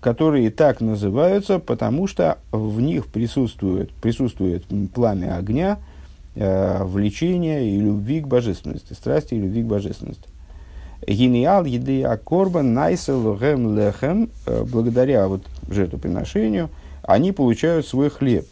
которые 0.00 0.50
так 0.50 0.80
называются, 0.80 1.58
потому 1.58 2.06
что 2.06 2.38
в 2.50 2.80
них 2.80 3.06
присутствует, 3.06 3.92
присутствует 3.92 4.64
пламя 4.92 5.36
огня, 5.36 5.78
э, 6.34 6.82
влечения 6.84 7.60
и 7.60 7.78
любви 7.78 8.20
к 8.20 8.26
божественности, 8.26 8.92
страсти 8.92 9.34
и 9.34 9.40
любви 9.40 9.62
к 9.62 9.66
божественности. 9.66 10.28
Гениал 11.06 11.64
еды 11.64 12.02
акорбан 12.02 12.74
найсел 12.74 13.34
гэм 13.34 13.76
лехем, 13.76 14.30
э, 14.46 14.64
благодаря 14.64 15.28
вот 15.28 15.42
жертвоприношению, 15.68 16.68
они 17.02 17.32
получают 17.32 17.86
свой 17.86 18.10
хлеб. 18.10 18.46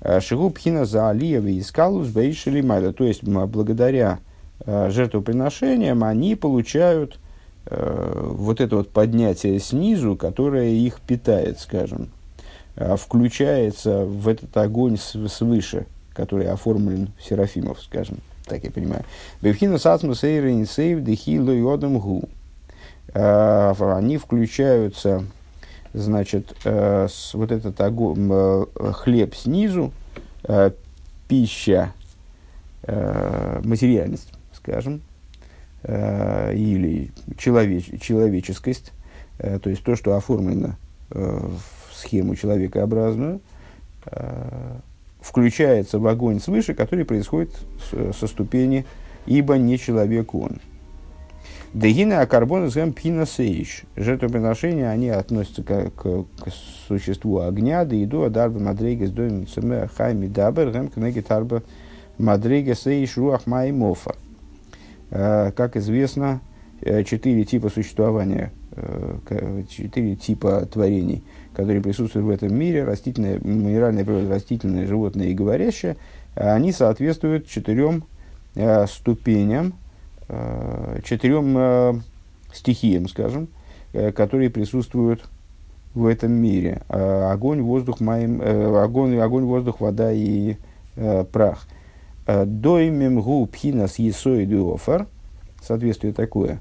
Э, 0.00 0.20
Шигубхина 0.20 0.84
за 0.84 1.10
алиевы 1.10 1.52
и 1.52 1.62
скалус 1.62 2.08
бейшили 2.08 2.60
майда. 2.60 2.92
То 2.92 3.04
есть, 3.04 3.22
благодаря 3.22 4.18
э, 4.66 4.90
жертвоприношениям 4.90 6.02
они 6.04 6.34
получают 6.34 7.18
вот 7.66 8.60
это 8.60 8.76
вот 8.76 8.88
поднятие 8.88 9.60
снизу, 9.60 10.16
которое 10.16 10.70
их 10.70 10.98
питает, 11.02 11.60
скажем, 11.60 12.08
включается 12.74 14.06
в 14.06 14.26
этот 14.26 14.56
огонь 14.56 14.96
свыше, 14.96 15.86
который 16.14 16.48
оформлен 16.48 17.10
Серафимов, 17.20 17.80
скажем, 17.82 18.16
так 18.46 18.64
я 18.64 18.70
понимаю. 18.70 19.04
Бевхина 19.42 19.78
сатму 19.78 20.14
сейрин 20.14 20.66
сейв 20.66 21.02
дехилу 21.02 21.52
йодам 21.52 21.98
гу. 21.98 22.28
Э, 23.14 23.74
они 23.78 24.18
включаются, 24.18 25.24
значит, 25.92 26.54
с 26.64 27.34
вот 27.34 27.50
этот 27.50 27.80
огонь, 27.80 28.66
хлеб 28.92 29.34
снизу, 29.34 29.92
пища, 31.28 31.92
материальность, 32.86 34.32
скажем, 34.52 35.02
э, 35.82 36.54
или 36.54 37.10
человеч, 37.38 37.90
человеческость, 38.00 38.92
э, 39.38 39.58
то 39.58 39.70
есть 39.70 39.82
то, 39.82 39.96
что 39.96 40.16
оформлено 40.16 40.76
э, 41.10 41.20
в 41.20 41.96
схему 41.96 42.36
человекообразную, 42.36 43.40
э, 44.06 44.76
включается 45.20 45.98
в 45.98 46.06
огонь 46.06 46.40
свыше, 46.40 46.74
который 46.74 47.04
происходит 47.04 47.52
с, 47.90 48.18
со 48.18 48.26
ступени 48.26 48.86
«ибо 49.26 49.56
не 49.58 49.78
человек 49.78 50.34
он». 50.34 50.60
Дегина 51.72 52.20
акарбон 52.20 52.66
из 52.66 52.94
пина 52.94 53.26
сейш. 53.26 53.82
Жертвоприношения, 53.94 54.90
они 54.90 55.08
относятся 55.08 55.62
к, 55.62 55.90
к, 55.90 56.02
к 56.24 56.50
существу 56.88 57.38
огня, 57.40 57.84
да 57.84 58.02
иду 58.02 58.22
адарба 58.22 58.58
мадрейгес 58.58 59.10
доин 59.10 59.46
цеме 59.46 59.88
хайми 59.96 60.26
дабер 60.26 60.70
гэм 60.70 60.88
кнеги 60.88 61.20
тарба 61.20 61.62
мадрейгес 62.18 62.80
сейш 62.80 63.16
руах 63.16 63.46
мофа. 63.46 64.16
Э, 65.10 65.52
как 65.52 65.76
известно, 65.76 66.40
э, 66.80 67.04
четыре 67.04 67.44
типа 67.44 67.68
существования, 67.68 68.52
э, 68.72 69.62
четыре 69.68 70.16
типа 70.16 70.66
творений, 70.66 71.22
которые 71.54 71.82
присутствуют 71.82 72.26
в 72.26 72.30
этом 72.30 72.54
мире, 72.54 72.84
растительная, 72.84 73.38
минеральная 73.38 74.04
природа, 74.04 74.30
растительное, 74.30 74.86
животное 74.86 75.28
и 75.28 75.34
говорящее, 75.34 75.96
они 76.34 76.72
соответствуют 76.72 77.48
четырем 77.48 78.04
ступеням, 78.88 79.74
четырем 81.04 82.02
стихиям, 82.52 83.08
скажем, 83.08 83.48
которые 83.92 84.50
присутствуют 84.50 85.28
в 85.94 86.06
этом 86.06 86.32
мире. 86.32 86.82
Огонь, 86.88 87.62
воздух, 87.62 88.00
маем, 88.00 88.40
огонь, 88.76 89.18
огонь, 89.18 89.44
воздух, 89.44 89.80
вода 89.80 90.12
и 90.12 90.56
прах– 91.32 91.66
Э, 92.30 92.44
Доймем 92.44 93.20
гу 93.20 93.44
пхинас 93.46 93.98
есоид 93.98 94.52
офар. 94.52 95.08
Соответствие 95.60 96.12
такое. 96.12 96.60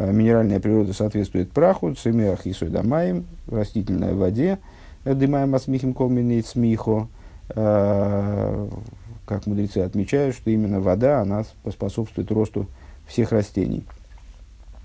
Э, 0.00 0.12
минеральная 0.12 0.60
природа 0.60 0.92
соответствует 0.92 1.50
праху, 1.50 1.92
цемеах 1.92 2.46
есойдамаем, 2.46 3.26
растительной 3.48 4.14
воде, 4.14 4.60
э, 5.04 5.12
дымаем 5.12 5.54
осмихим 5.56 5.92
колминейт 5.92 6.46
смихо. 6.46 7.08
Как 7.48 9.46
мудрецы 9.46 9.78
отмечают, 9.78 10.36
что 10.36 10.50
именно 10.50 10.80
вода, 10.80 11.22
она 11.22 11.44
способствует 11.70 12.30
росту 12.30 12.66
всех 13.06 13.32
растений. 13.32 13.84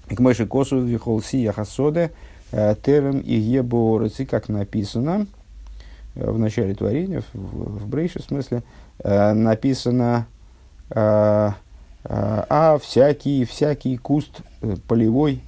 К 0.08 0.18
мыши 0.22 0.48
косу 0.48 0.80
вихол 0.80 1.22
сия 1.22 1.52
хасоде 1.52 2.12
терем 2.52 3.20
и 3.20 3.34
ебороци, 3.34 4.26
как 4.26 4.48
написано, 4.48 5.28
в 6.16 6.40
начале 6.40 6.74
творения, 6.74 7.22
в, 7.34 7.80
в 7.80 7.88
Брейше 7.90 8.22
смысле, 8.22 8.64
написано 9.04 10.26
а, 12.06 12.78
всякий, 12.80 13.46
всякий 13.46 13.98
куст 13.98 14.42
полевой, 14.88 15.42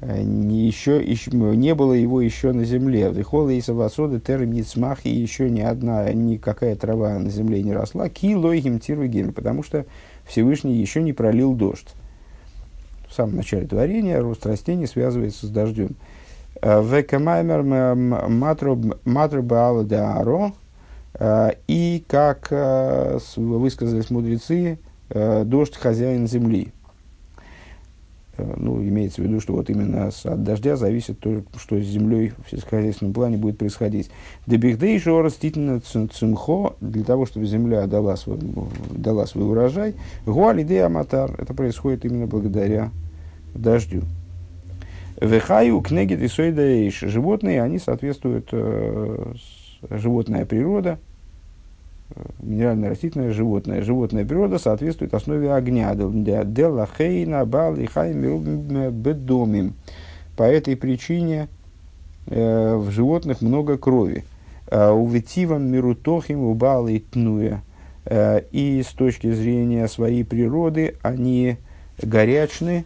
не, 0.00 0.66
еще, 0.66 1.02
еще, 1.02 1.30
не 1.32 1.74
было 1.74 1.92
его 1.92 2.20
еще 2.20 2.52
на 2.52 2.64
земле. 2.64 3.10
Вихола 3.10 3.50
и 3.50 3.60
савасоды 3.60 4.20
термицмах, 4.20 5.04
и 5.04 5.10
еще 5.10 5.48
ни 5.48 5.60
одна, 5.60 6.12
никакая 6.12 6.76
трава 6.76 7.18
на 7.18 7.30
земле 7.30 7.62
не 7.62 7.72
росла. 7.72 8.08
Килойгим 8.08 8.78
тирвигин, 8.78 9.32
потому 9.32 9.62
что 9.62 9.86
Всевышний 10.26 10.74
еще 10.74 11.02
не 11.02 11.12
пролил 11.12 11.54
дождь. 11.54 11.88
В 13.08 13.14
самом 13.14 13.36
начале 13.36 13.66
творения 13.66 14.20
рост 14.20 14.44
растений 14.44 14.86
связывается 14.86 15.46
с 15.46 15.50
дождем. 15.50 15.96
Э, 16.60 16.82
Векамаймер 16.82 17.62
матру 19.04 19.42
дааро. 19.84 20.52
Э, 21.14 21.52
и, 21.66 22.04
как 22.08 22.48
э, 22.50 23.18
высказались 23.36 24.10
мудрецы, 24.10 24.78
дождь 25.10 25.76
хозяин 25.76 26.26
земли. 26.26 26.72
Ну, 28.38 28.82
имеется 28.82 29.22
в 29.22 29.24
виду, 29.24 29.40
что 29.40 29.54
вот 29.54 29.70
именно 29.70 30.08
от 30.08 30.42
дождя 30.42 30.76
зависит 30.76 31.18
то, 31.20 31.42
что 31.56 31.80
с 31.80 31.84
землей 31.84 32.32
в 32.44 32.50
сельскохозяйственном 32.50 33.14
плане 33.14 33.38
будет 33.38 33.56
происходить. 33.56 34.10
Дебихдей 34.46 34.98
же 34.98 35.22
растительно 35.22 35.80
цимхо, 35.80 36.76
для 36.82 37.02
того, 37.02 37.24
чтобы 37.24 37.46
земля 37.46 37.86
дала 37.86 38.14
свой, 38.16 38.38
дала 38.90 39.26
свой 39.26 39.48
урожай. 39.48 39.94
Гуалидей 40.26 40.84
аматар, 40.84 41.34
это 41.38 41.54
происходит 41.54 42.04
именно 42.04 42.26
благодаря 42.26 42.90
дождю. 43.54 44.02
Вехаю 45.18 45.80
кнегит 45.80 46.20
и 46.20 46.28
сойдаэйш. 46.28 47.00
Животные, 47.00 47.62
они 47.62 47.78
соответствуют 47.78 48.50
э, 48.52 49.32
животная 49.88 50.44
природа, 50.44 50.98
минеральная 52.40 52.90
растительная 52.90 53.32
животное. 53.32 53.82
Животная 53.82 54.24
природа 54.24 54.58
соответствует 54.58 55.14
основе 55.14 55.52
огня. 55.52 55.94
Делла 55.94 56.88
хейна 56.96 57.44
бал 57.44 57.76
и 57.76 57.86
бедомим. 57.86 59.74
По 60.36 60.44
этой 60.44 60.76
причине 60.76 61.48
э, 62.26 62.76
в 62.76 62.90
животных 62.90 63.40
много 63.40 63.78
крови. 63.78 64.24
Э, 64.68 64.90
у 64.90 65.06
ветивам 65.06 65.66
мирутохим 65.70 66.40
убал 66.44 66.88
и 66.88 66.98
тнуя. 66.98 67.62
Э, 68.04 68.42
и 68.52 68.82
с 68.82 68.92
точки 68.92 69.32
зрения 69.32 69.88
своей 69.88 70.24
природы 70.24 70.96
они 71.02 71.56
горячны 72.02 72.84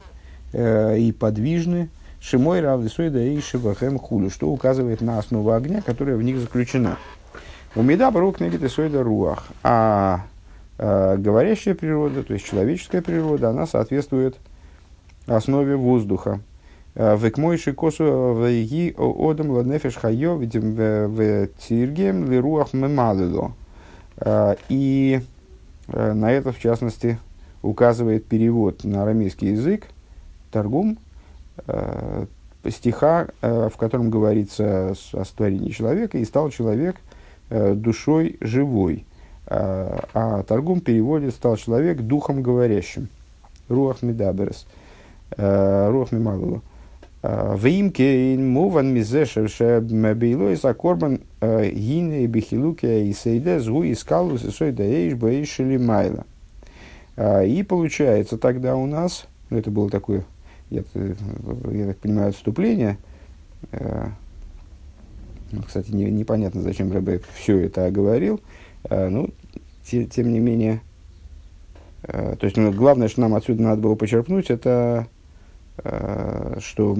и 0.52 1.14
подвижны, 1.16 1.90
Шимой 2.20 2.60
Равлисойда 2.60 3.22
и 3.22 3.40
Шивахем 3.40 3.98
Хулю, 3.98 4.30
что 4.30 4.48
указывает 4.48 5.00
на 5.00 5.18
основу 5.18 5.52
огня, 5.52 5.80
которая 5.80 6.16
в 6.16 6.22
них 6.22 6.38
заключена. 6.38 6.98
У 7.76 7.82
Меда 7.82 8.10
Барук 8.10 8.40
Негит 8.40 8.68
Сойда 8.70 9.02
Руах. 9.04 9.44
А 9.62 10.26
э, 10.78 11.16
говорящая 11.18 11.76
природа, 11.76 12.24
то 12.24 12.34
есть 12.34 12.44
человеческая 12.44 13.00
природа, 13.00 13.50
она 13.50 13.66
соответствует 13.66 14.36
основе 15.26 15.76
воздуха. 15.76 16.40
Векмойши 16.96 17.72
косу 17.72 18.36
вейги 18.42 18.92
одам 18.98 19.50
ладнефеш 19.50 19.94
хайо 19.94 20.34
в 20.34 20.46
тиргем 20.48 22.28
лируах 22.28 22.72
мемалило. 22.72 23.52
И 24.68 25.20
на 25.86 26.32
это, 26.32 26.50
в 26.50 26.58
частности, 26.58 27.20
указывает 27.62 28.26
перевод 28.26 28.82
на 28.82 29.04
арамейский 29.04 29.52
язык, 29.52 29.86
торгум, 30.50 30.98
э, 31.66 32.26
стиха, 32.68 33.28
э, 33.40 33.68
в 33.72 33.76
котором 33.76 34.10
говорится 34.10 34.94
о 35.12 35.24
створении 35.24 35.70
человека, 35.70 36.18
и 36.18 36.24
стал 36.24 36.50
человек 36.50 36.96
э, 36.96 37.09
душой 37.50 38.36
живой. 38.40 39.04
Э, 39.46 39.98
а 40.14 40.42
Торгум 40.44 40.80
переводит 40.80 41.34
«стал 41.34 41.56
человек 41.56 42.00
духом 42.00 42.42
говорящим». 42.42 43.08
Руах 43.68 44.02
Медаберес. 44.02 44.66
Э, 45.36 45.90
Руах 45.90 46.12
Мималулу. 46.12 46.62
Э, 47.22 47.56
Вимке 47.58 48.36
муван 48.36 48.92
мизешер 48.92 49.80
бейлой 50.14 50.56
закорбан 50.56 51.20
э, 51.40 51.70
гине 51.70 52.26
бихилуке 52.26 53.06
и 53.06 53.12
сейде 53.12 53.58
искалус 53.58 54.44
и 54.44 54.50
сойда 54.50 54.84
эйш 54.84 55.14
бэйш 55.14 55.58
майла. 55.78 56.24
И 57.44 57.62
получается 57.68 58.38
тогда 58.38 58.76
у 58.76 58.86
нас, 58.86 59.26
ну 59.50 59.58
это 59.58 59.70
было 59.70 59.90
такое 59.90 60.24
я, 60.70 60.82
я 61.72 61.86
так 61.86 61.98
понимаю, 61.98 62.30
отступление. 62.30 62.96
Э, 65.50 65.56
ну, 65.56 65.62
кстати, 65.62 65.90
не, 65.90 66.04
непонятно, 66.10 66.62
зачем 66.62 66.92
Рэбе 66.92 67.20
все 67.34 67.58
это 67.58 67.86
оговорил. 67.86 68.40
Э, 68.88 69.08
ну, 69.08 69.30
те, 69.84 70.04
тем 70.04 70.32
не 70.32 70.38
менее, 70.38 70.80
э, 72.02 72.36
то 72.38 72.44
есть 72.44 72.56
ну, 72.56 72.72
главное, 72.72 73.08
что 73.08 73.20
нам 73.20 73.34
отсюда 73.34 73.62
надо 73.62 73.82
было 73.82 73.94
почерпнуть, 73.94 74.50
это 74.50 75.06
что 76.58 76.94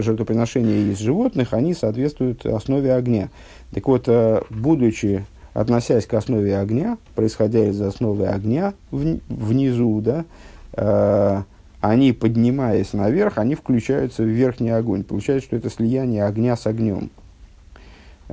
жертвоприношения 0.00 0.92
из 0.92 0.98
животных, 0.98 1.52
они 1.52 1.74
соответствуют 1.74 2.46
основе 2.46 2.94
огня. 2.94 3.28
Так 3.74 3.86
вот, 3.86 4.08
будучи, 4.48 5.26
относясь 5.52 6.06
к 6.06 6.14
основе 6.14 6.56
огня, 6.56 6.96
происходя 7.14 7.66
из 7.66 7.78
основы 7.82 8.28
огня 8.28 8.72
внизу, 8.90 10.00
да, 10.00 11.44
они, 11.82 12.12
поднимаясь 12.14 12.94
наверх, 12.94 13.36
они 13.36 13.56
включаются 13.56 14.22
в 14.22 14.26
верхний 14.26 14.70
огонь. 14.70 15.04
Получается, 15.04 15.48
что 15.48 15.56
это 15.56 15.68
слияние 15.68 16.24
огня 16.24 16.56
с 16.56 16.66
огнем. 16.66 17.10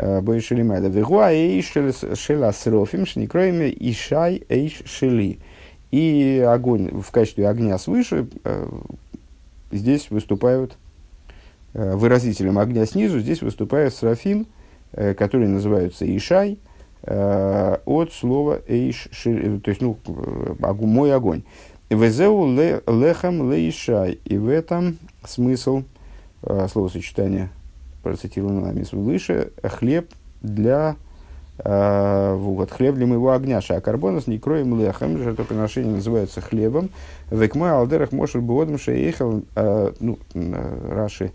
Э, 0.02 0.22
Бойшелимайда. 0.22 0.88
Вегуа 0.88 1.34
эйш 1.34 1.74
шеласрофим 2.18 3.06
шникроями 3.06 3.76
ишай 3.78 4.44
эйш 4.48 4.82
шели. 4.86 5.40
И 5.92 6.46
огонь 6.48 7.02
в 7.02 7.12
качестве 7.12 7.50
огня 7.50 7.78
свыше 7.78 8.28
э, 8.46 8.70
здесь 9.72 10.10
выступают 10.10 10.78
э, 11.74 11.96
выразителем 11.96 12.60
огня 12.60 12.86
снизу, 12.86 13.20
здесь 13.20 13.42
выступает 13.42 13.94
срафим, 13.94 14.48
которые 14.92 15.50
называются 15.50 16.04
ишай, 16.18 16.58
от 17.04 18.12
слова 18.12 18.60
эйш, 18.68 19.08
то 19.24 19.70
есть, 19.70 19.82
ну, 19.82 19.98
мой 20.58 21.14
огонь. 21.14 21.44
Везеу 21.90 22.48
лехам 22.48 23.52
лейшай. 23.52 24.20
И 24.26 24.38
в 24.38 24.50
этом 24.50 24.98
смысл 25.26 25.84
э, 26.44 26.68
словосочетания, 26.72 27.52
процитированного 28.04 28.66
нами 28.66 28.86
выше, 28.92 29.52
хлеб 29.64 30.10
для 30.42 30.96
Uh, 31.62 32.38
вот, 32.38 32.72
хлеб 32.72 32.96
для 32.96 33.06
моего 33.06 33.34
огня, 33.34 33.60
шакарбонос, 33.60 34.28
не 34.28 34.40
кроем 34.40 34.80
лехом, 34.80 35.18
жертвоприношение 35.18 35.96
называется 35.96 36.40
хлебом. 36.40 36.90
Векмой 37.32 37.72
алдерах 37.72 38.14
мошер 38.14 38.40
буодом 38.40 38.80
шеехал, 38.80 39.44
uh, 39.56 39.94
ну, 40.00 40.18
uh, 40.36 40.94
Раши, 40.94 41.34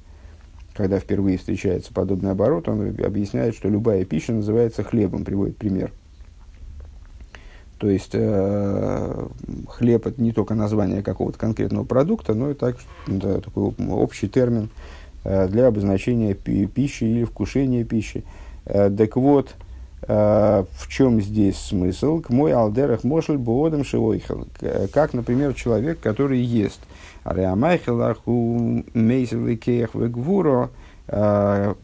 когда 0.74 0.98
впервые 0.98 1.36
встречается 1.36 1.92
подобный 1.92 2.30
оборот, 2.30 2.68
он 2.70 2.96
объясняет, 3.04 3.54
что 3.54 3.68
любая 3.68 4.06
пища 4.06 4.32
называется 4.32 4.82
хлебом, 4.82 5.26
приводит 5.26 5.58
пример. 5.58 5.92
То 7.78 7.90
есть 7.90 8.10
э, 8.14 9.26
хлеб 9.68 10.06
это 10.06 10.22
не 10.22 10.32
только 10.32 10.54
название 10.54 11.02
какого-то 11.02 11.38
конкретного 11.38 11.84
продукта, 11.84 12.32
но 12.32 12.50
и 12.50 12.54
так, 12.54 12.76
да, 13.06 13.40
такой 13.40 13.74
общий 13.90 14.28
термин 14.28 14.64
э, 14.64 15.03
для 15.24 15.68
обозначения 15.68 16.34
пи- 16.34 16.66
пищи 16.66 17.04
или 17.04 17.24
вкушения 17.24 17.84
пищи. 17.84 18.24
Э, 18.66 18.90
так 18.90 19.16
вот, 19.16 19.54
э, 20.02 20.64
в 20.70 20.88
чем 20.88 21.20
здесь 21.20 21.56
смысл? 21.56 22.20
К 22.20 22.30
мой 22.30 22.52
алдерах 22.52 23.04
мошель 23.04 23.38
буодом 23.38 23.84
шивойхал. 23.84 24.46
Как, 24.92 25.14
например, 25.14 25.54
человек, 25.54 26.00
который 26.00 26.40
ест. 26.40 26.80
Ареамайхелаху 27.24 28.84
мейселикеях 28.94 29.94
вегвуро. 29.94 30.70
Э, 31.08 31.74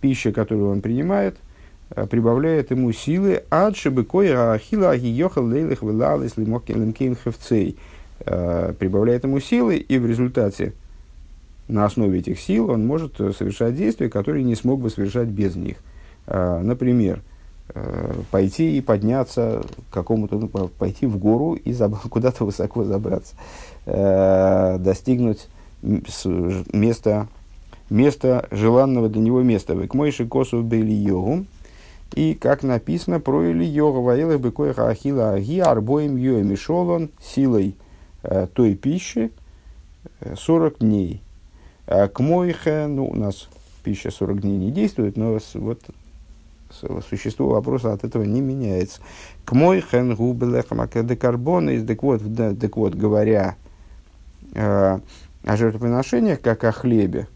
пища, 0.00 0.32
которую 0.32 0.70
он 0.70 0.80
принимает– 0.80 1.36
Э, 1.90 2.06
прибавляет 2.06 2.70
ему 2.70 2.92
силы, 2.92 3.42
ад 3.50 3.76
шибыкоя 3.76 4.52
ахила 4.52 4.90
агиехал 4.90 5.44
лейлых 5.44 5.82
вылалыс 5.82 6.36
лимкейн 6.36 7.16
хевцей. 7.16 7.76
Э, 8.20 8.74
прибавляет 8.78 9.24
ему 9.24 9.40
силы, 9.40 9.76
и 9.76 9.98
в 9.98 10.06
результате 10.06 10.74
на 11.68 11.84
основе 11.84 12.18
этих 12.18 12.40
сил 12.40 12.70
он 12.70 12.86
может 12.86 13.20
э, 13.20 13.32
совершать 13.32 13.76
действия, 13.76 14.08
которые 14.08 14.44
не 14.44 14.54
смог 14.54 14.80
бы 14.80 14.90
совершать 14.90 15.28
без 15.28 15.56
них. 15.56 15.76
Например, 16.26 17.22
пойти 18.30 18.76
и 18.76 18.82
подняться 18.82 19.62
какому-то, 19.90 20.38
ну, 20.38 20.48
пойти 20.48 21.06
в 21.06 21.16
гору 21.16 21.54
и 21.54 21.74
куда-то 22.10 22.44
высоко 22.44 22.84
забраться, 22.84 23.34
достигнуть 23.86 25.48
места, 25.80 27.28
места, 27.88 28.46
желанного 28.50 29.08
для 29.08 29.22
него 29.22 29.42
места. 29.42 29.74
К 29.86 29.94
мойши 29.94 30.26
косу 30.26 30.60
бели 30.60 30.92
йогу, 30.92 31.46
и, 32.14 32.34
как 32.34 32.62
написано, 32.62 33.20
про 33.20 33.50
Ильёга 33.50 33.98
Ваилах 33.98 34.40
Бекоиха 34.40 34.88
Ахила 34.88 35.34
Аги 35.34 35.58
Арбоем 35.58 36.16
Йоем 36.16 36.56
шел 36.56 36.88
он 36.88 37.10
силой 37.22 37.76
э, 38.22 38.46
той 38.52 38.74
пищи 38.74 39.30
э, 40.20 40.34
40 40.36 40.78
дней. 40.78 41.22
Э, 41.88 42.06
к 42.06 42.20
Мойхе, 42.20 42.86
ну, 42.86 43.06
у 43.06 43.14
нас 43.14 43.48
пища 43.82 44.10
40 44.10 44.42
дней 44.42 44.58
не 44.58 44.70
действует, 44.70 45.16
но 45.16 45.38
вот 45.54 45.80
существо 47.08 47.48
вопроса 47.48 47.94
от 47.94 48.04
этого 48.04 48.24
не 48.24 48.42
меняется. 48.42 49.00
К 49.46 49.52
мой 49.52 49.80
хен 49.80 50.14
декарбона, 50.14 51.86
так 51.86 52.02
вот, 52.02 52.20
так 52.60 52.76
вот, 52.76 52.94
говоря 52.94 53.56
э, 54.54 54.98
о 55.44 55.56
жертвоприношениях, 55.56 56.42
как 56.42 56.62
о 56.64 56.72
хлебе, 56.72 57.26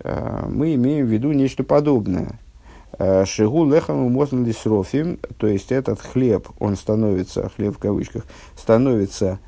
э, 0.00 0.46
мы 0.46 0.74
имеем 0.74 1.06
в 1.06 1.08
виду 1.08 1.32
нечто 1.32 1.64
подобное. 1.64 2.38
Шигу 2.98 3.66
лехам 3.66 4.10
можно 4.10 4.42
ли 4.42 4.52
срофим, 4.54 5.18
то 5.36 5.46
есть 5.46 5.70
этот 5.70 6.00
хлеб, 6.00 6.48
он 6.58 6.76
становится, 6.76 7.50
хлеб 7.54 7.74
в 7.74 7.78
кавычках, 7.78 8.24
становится 8.56 9.38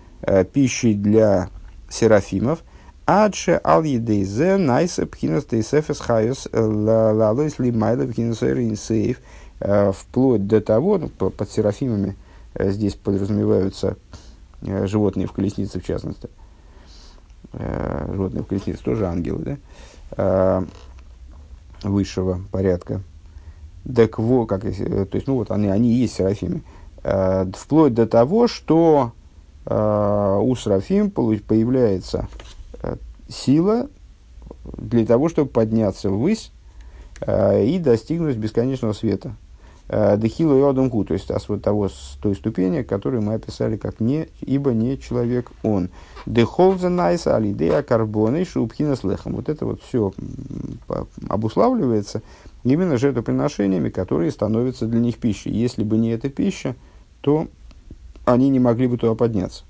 пищей 0.53 0.93
для 0.93 1.49
серафимов, 1.89 2.63
עד 3.11 3.59
שעל 3.64 3.85
ידי 3.85 4.29
זה 4.29 4.59
נעשה 4.59 5.07
בחינת 5.07 5.47
תוספת 5.47 5.99
חיות 5.99 6.47
לעלות 6.53 7.59
למעלה 7.59 8.07
בחינת 8.07 8.42
אין 8.42 8.76
סוף. 8.76 9.21
Вплоть 9.61 10.47
до 10.47 10.61
того, 10.61 10.99
ну, 10.99 11.09
под 11.09 11.51
серафимами 11.51 12.16
э, 12.53 12.71
здесь 12.71 12.94
подразумеваются 12.94 13.97
э, 14.61 14.87
животные 14.87 15.27
в 15.27 15.33
колеснице, 15.33 15.81
в 15.81 15.87
частности. 15.87 16.29
Э, 17.55 18.11
животные 18.12 18.44
в 18.44 18.47
колеснице 18.47 18.85
тоже 18.85 19.07
ангелы, 19.07 19.59
да? 20.16 20.64
Высшего 21.83 22.42
порядка. 22.53 23.01
Так 23.85 24.18
во, 24.18 24.44
как, 24.44 24.61
то 24.61 24.68
есть, 24.68 25.27
ну 25.27 25.37
вот 25.37 25.51
они, 25.51 25.68
они 25.68 25.92
и 25.92 26.03
есть 26.03 26.16
серафимы. 26.16 26.61
Вплоть 27.03 27.94
до 27.94 28.07
того, 28.07 28.49
что 28.49 29.12
у 29.64 30.57
серафим 30.57 31.11
появляется 31.11 32.29
сила 33.29 33.88
для 34.77 35.05
того, 35.07 35.29
чтобы 35.29 35.51
подняться 35.51 36.11
ввысь 36.11 36.53
э, 37.21 37.64
и 37.64 37.79
достигнуть 37.79 38.37
бесконечного 38.37 38.93
света. 38.93 39.35
Э, 39.88 40.17
Дехилу 40.19 40.59
и 40.59 40.62
Адамку, 40.62 41.05
то 41.05 41.14
есть 41.14 41.31
от 41.31 41.62
того, 41.62 41.88
с 41.88 42.19
той 42.21 42.35
ступени, 42.35 42.83
которую 42.83 43.23
мы 43.23 43.35
описали 43.35 43.77
как 43.77 44.01
не, 44.01 44.29
ибо 44.41 44.73
не 44.73 44.99
человек 44.99 45.51
он. 45.62 45.88
Дехолза 46.27 46.91
найса 46.91 47.37
алидея 47.37 47.83
карбоны 47.83 48.45
шубхина 48.45 48.97
с 48.97 49.05
лехом. 49.05 49.35
Вот 49.35 49.49
это 49.49 49.64
вот 49.64 49.83
все 49.83 50.12
обуславливается 51.29 52.23
именно 52.64 52.99
жертвоприношениями, 52.99 53.88
которые 53.88 54.31
становятся 54.31 54.87
для 54.87 55.01
них 55.01 55.17
пищей. 55.17 55.51
Если 55.51 55.85
бы 55.85 55.97
не 55.97 56.11
эта 56.11 56.29
пища, 56.29 56.77
то 57.23 57.49
они 58.27 58.51
не 58.51 58.61
могли 58.61 58.88
бы 58.88 58.99
туда 58.99 59.14
подняться. 59.14 59.64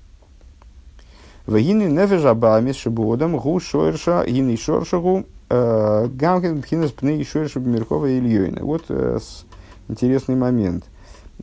Вагины 1.49 1.85
нефежа 1.85 2.35
бамис 2.35 2.75
шибуодам 2.75 3.35
гу 3.37 3.59
шойрша 3.59 4.23
гины 4.27 4.55
шоршагу 4.55 5.25
гамкен 5.49 6.61
бхинас 6.61 6.91
пны 6.91 7.23
шойрша 7.23 7.59
бмиркова 7.59 8.05
ильёйна. 8.05 8.63
Вот 8.63 8.83
интересный 9.87 10.35
момент. 10.35 10.85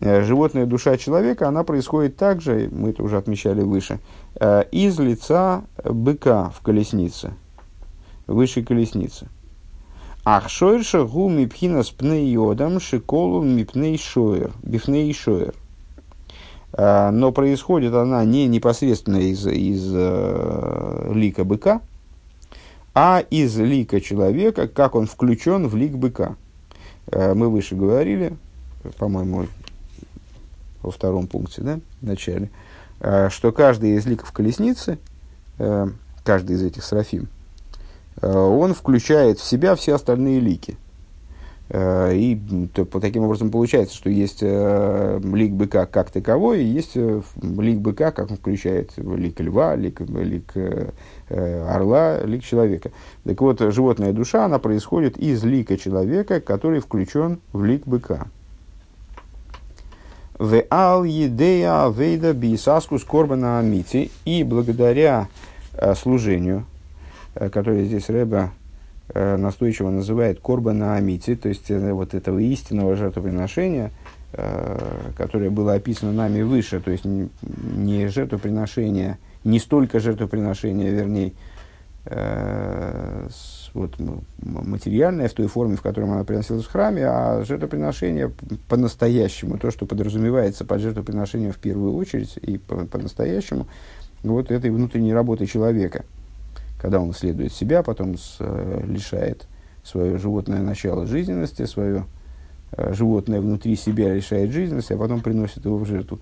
Животная 0.01 0.65
душа 0.65 0.97
человека, 0.97 1.49
она 1.49 1.65
происходит 1.65 2.17
также, 2.17 2.69
мы 2.71 2.91
это 2.91 3.03
уже 3.03 3.17
отмечали 3.17 3.63
выше, 3.63 3.99
из 4.71 4.97
лица 5.01 5.65
быка 5.85 6.51
в 6.51 6.61
колеснице, 6.61 7.33
высшей 8.29 8.65
колесницы. 8.65 9.27
Ах 10.25 10.49
шойрша 10.49 11.03
гу 11.05 11.29
мипхинас 11.29 11.91
пны 11.91 12.31
йодам 12.31 12.79
шиколу 12.79 13.43
мипней 13.43 13.99
шойр, 13.99 14.53
бифней 14.63 15.13
шойр. 15.13 15.53
А, 16.73 17.11
но 17.11 17.33
происходит 17.33 17.95
она 17.95 18.25
не 18.25 18.47
непосредственно 18.47 19.17
из, 19.17 19.47
из 19.47 19.91
э, 19.95 21.11
лика 21.15 21.45
быка, 21.45 21.81
а 22.95 23.23
из 23.31 23.57
лика 23.57 24.01
человека, 24.01 24.69
как 24.69 24.95
он 24.95 25.07
включен 25.07 25.69
в 25.69 25.77
лик 25.77 25.93
быка. 25.93 26.37
Э, 27.07 27.35
мы 27.35 27.49
выше 27.49 27.77
говорили, 27.77 28.37
по-моему, 28.99 29.47
во 30.83 30.91
втором 30.91 31.27
пункте, 31.27 31.63
да, 31.63 31.81
в 32.01 32.07
начале, 32.07 32.51
э, 33.01 33.29
что 33.31 33.53
каждый 33.53 33.97
из 33.97 34.07
ликов 34.07 34.33
колесницы, 34.33 34.99
э, 35.59 35.89
каждый 36.25 36.57
из 36.57 36.63
этих 36.63 36.85
срафим, 36.85 37.29
э, 38.21 38.31
он 38.31 38.75
включает 38.75 39.39
в 39.39 39.45
себя 39.45 39.77
все 39.77 39.95
остальные 39.95 40.41
лики– 40.41 40.77
и 41.69 42.69
то, 42.73 42.85
таким 42.85 43.25
образом 43.25 43.51
получается, 43.51 43.97
что 43.97 44.09
есть 44.09 44.39
э, 44.41 45.21
лик 45.21 45.51
быка 45.51 45.87
как 45.87 46.11
таковой, 46.13 46.63
и 46.63 46.67
есть 46.67 46.93
э, 46.95 47.23
лик 47.43 47.79
быка, 47.79 48.13
как 48.13 48.31
он 48.31 48.37
включает 48.37 48.93
лик 48.97 49.41
льва, 49.41 49.75
лик, 49.75 50.01
лик 50.01 50.53
э, 50.55 50.91
орла, 51.69 52.21
лик 52.23 52.45
человека. 52.45 52.93
Так 53.25 53.41
вот, 53.41 53.61
животная 53.61 54.13
душа, 54.13 54.45
она 54.45 54.61
происходит 54.61 55.19
из 55.19 55.43
лика 55.43 55.77
человека, 55.77 56.41
который 56.41 56.79
включен 56.79 57.41
в 57.53 57.65
лик 57.65 57.85
быка. 57.85 58.29
В 60.39 60.63
ал 60.71 61.03
едея 61.03 61.89
вейда 61.89 62.33
бисаску 62.33 62.99
скорбана 63.01 63.59
амити. 63.59 64.13
И 64.25 64.45
благодаря 64.45 65.29
э, 65.73 65.95
служению, 65.97 66.65
э, 67.35 67.49
которое 67.49 67.85
здесь 67.85 68.09
Рэба 68.09 68.53
Э, 68.66 68.66
настойчиво 69.37 69.91
называет 69.91 70.41
корбана 70.41 70.97
амити, 70.97 71.37
то 71.37 71.49
есть 71.49 71.71
э, 71.71 71.93
вот 71.93 72.15
этого 72.15 72.39
истинного 72.39 72.97
жертвоприношения, 72.97 73.93
э, 74.33 74.79
которое 75.17 75.51
было 75.51 75.75
описано 75.75 76.13
нами 76.13 76.43
выше, 76.43 76.81
то 76.81 76.91
есть 76.91 77.05
не, 77.05 78.09
жертвоприношение, 78.09 79.19
не 79.45 79.59
столько 79.59 80.01
жертвоприношения, 80.01 80.91
вернее, 80.91 81.33
вот, 83.75 83.95
материальное 84.39 85.29
в 85.29 85.33
той 85.33 85.49
форме, 85.49 85.75
в 85.75 85.83
которой 85.83 86.05
оно 86.09 86.25
приносилось 86.25 86.65
в 86.65 86.71
храме, 86.71 87.05
а 87.05 87.43
жертвоприношение 87.45 88.31
по-настоящему, 88.69 89.59
то, 89.59 89.73
что 89.73 89.87
подразумевается 89.87 90.65
под 90.65 90.83
жертвоприношением 90.83 91.51
в 91.51 91.59
первую 91.59 91.97
очередь 91.97 92.37
и 92.37 92.59
по-настоящему, 92.59 93.67
вот 94.23 94.53
этой 94.53 94.71
внутренней 94.71 95.15
работы 95.15 95.47
человека– 95.47 96.05
когда 96.81 97.01
он 97.01 97.11
исследует 97.11 97.53
себя, 97.53 97.83
потом 97.83 98.17
с, 98.17 98.37
э, 98.41 98.83
лишает 98.87 99.47
свое 99.83 100.19
животное 100.19 100.63
начало 100.63 101.07
жизненности, 101.07 101.65
свое 101.65 102.05
э, 102.73 102.93
животное 102.93 103.41
внутри 103.41 103.77
себя 103.77 104.15
лишает 104.15 104.51
жизненности, 104.51 104.93
а 104.93 104.97
потом 104.99 105.21
приносит 105.21 105.65
его 105.65 105.79
в 105.79 105.87
жертву. 105.87 106.21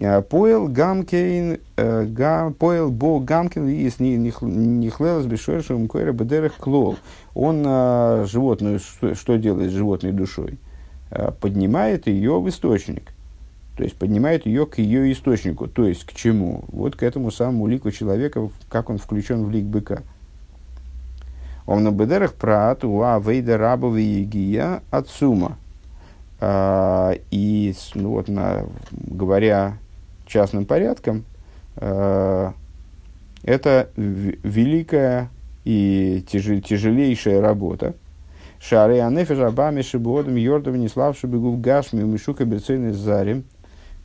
А, 0.00 0.22
поэл 0.22 0.68
гамкейн, 0.68 1.58
э, 1.76 2.50
поэл 2.58 2.90
бо 2.90 3.18
гамкин 3.20 3.68
из 3.68 3.98
нихлелас 3.98 5.26
бешойшим 5.26 5.88
койра 5.88 6.12
бедерах 6.12 6.54
клол. 6.56 6.96
Он 7.34 7.64
э, 7.66 8.26
животную, 8.28 8.78
что, 8.78 9.14
что 9.14 9.36
делает 9.36 9.70
с 9.70 9.74
животной 9.74 10.12
душой? 10.12 10.58
Э, 11.10 11.32
поднимает 11.32 12.06
ее 12.06 12.40
в 12.40 12.48
источник. 12.48 13.12
То 13.78 13.84
есть 13.84 13.94
поднимает 13.94 14.44
ее 14.44 14.66
к 14.66 14.78
ее 14.78 15.12
источнику. 15.12 15.68
То 15.68 15.86
есть 15.86 16.02
к 16.02 16.12
чему? 16.12 16.64
Вот 16.66 16.96
к 16.96 17.04
этому 17.04 17.30
самому 17.30 17.68
лику 17.68 17.92
человека, 17.92 18.50
как 18.68 18.90
он 18.90 18.98
включен 18.98 19.44
в 19.44 19.52
лик 19.52 19.66
быка. 19.66 20.02
Он 21.64 21.84
на 21.84 21.92
бедерах 21.92 22.34
прат 22.34 22.82
уа 22.82 23.20
вейда 23.20 23.56
рабови 23.56 24.02
егия 24.02 24.82
от 24.90 25.08
сума. 25.08 25.58
А, 26.40 27.14
и 27.30 27.72
ну, 27.94 28.10
вот 28.10 28.26
на, 28.26 28.64
говоря 28.90 29.78
частным 30.26 30.66
порядком, 30.66 31.24
а, 31.76 32.54
это 33.44 33.90
великая 33.94 35.30
и 35.64 36.24
тяжел, 36.28 36.60
тяжелейшая 36.60 37.40
работа. 37.40 37.94
Шары 38.58 38.98
анефиш 38.98 39.38
абами 39.38 39.82
шибуодом 39.82 40.34
йордом 40.34 40.74
бегу 40.74 41.52
в 41.52 41.60
гашми 41.60 42.02
мишука 42.02 42.44
берцейный 42.44 42.90
зарим– 42.90 43.44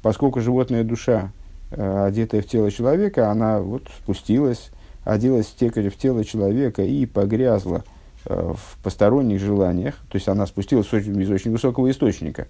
поскольку 0.04 0.42
животная 0.42 0.84
душа, 0.84 1.32
э, 1.72 2.06
одетая 2.06 2.44
в 2.44 2.46
тело 2.46 2.70
человека, 2.70 3.32
она 3.32 3.60
вот 3.60 3.89
спустилась, 4.04 4.70
оделась 5.04 5.48
в, 5.48 5.56
те, 5.56 5.70
в 5.70 5.98
тело 5.98 6.24
человека 6.24 6.84
и 6.84 7.08
погрязла 7.08 7.84
э, 8.26 8.54
в 8.56 8.84
посторонних 8.84 9.39
желаниях, 9.39 9.96
то 10.10 10.18
есть 10.18 10.28
она 10.28 10.46
спустилась 10.46 10.94
из 10.94 11.32
очень 11.32 11.52
высокого 11.52 11.89
источника. 11.89 12.48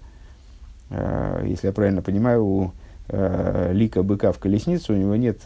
Э, 0.90 1.44
если 1.46 1.68
я 1.68 1.72
правильно 1.72 2.02
понимаю, 2.02 2.44
у 2.44 2.72
лика 3.06 4.02
быка 4.02 4.32
в 4.32 4.38
колеснице 4.38 4.94
у 4.94 4.96
него 4.96 5.14
нет 5.14 5.38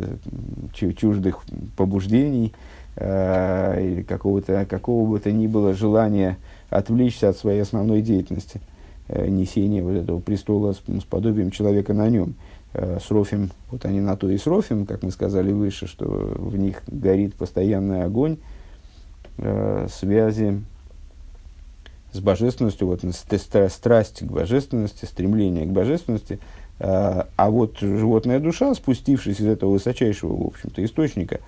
чуждых 0.73 1.41
побуждений 1.77 2.55
какого-то, 2.95 4.65
какого 4.65 5.11
бы 5.11 5.19
то 5.19 5.33
ни 5.33 5.49
было 5.49 5.75
желания 5.75 6.39
отвлечься 6.71 7.31
от 7.31 7.37
своей 7.37 7.61
основной 7.61 8.01
деятельности– 8.01 8.61
несение 9.09 9.83
вот 9.83 9.93
этого 9.93 10.21
престола 10.21 10.73
с, 10.73 10.79
с 10.79 11.05
подобием 11.05 11.51
человека 11.51 11.95
на 11.95 12.09
нем. 12.09 12.35
Э, 12.75 12.99
с 13.01 13.11
Рофим, 13.11 13.51
вот 13.71 13.85
они 13.85 14.01
на 14.01 14.17
то 14.17 14.29
и 14.29 14.37
с 14.37 14.47
Рофим, 14.47 14.87
как 14.87 15.03
мы 15.03 15.11
сказали 15.11 15.53
выше, 15.53 15.87
что 15.87 16.05
в 16.05 16.57
них 16.57 16.83
горит 16.87 17.35
постоянный 17.35 18.05
огонь 18.05 18.39
э, 19.39 19.87
связи 19.91 20.63
с 22.13 22.21
божественностью, 22.21 22.87
вот 22.87 23.01
страсть 23.69 24.21
к 24.21 24.31
божественности, 24.31 25.05
стремление 25.07 25.67
к 25.67 25.71
божественности. 25.71 26.41
Э, 26.79 27.25
а 27.37 27.51
вот 27.51 27.79
животная 27.79 28.39
душа, 28.39 28.75
спустившись 28.75 29.41
из 29.41 29.47
этого 29.47 29.71
высочайшего, 29.71 30.37
в 30.37 30.47
общем-то, 30.49 30.85
источника, 30.85 31.41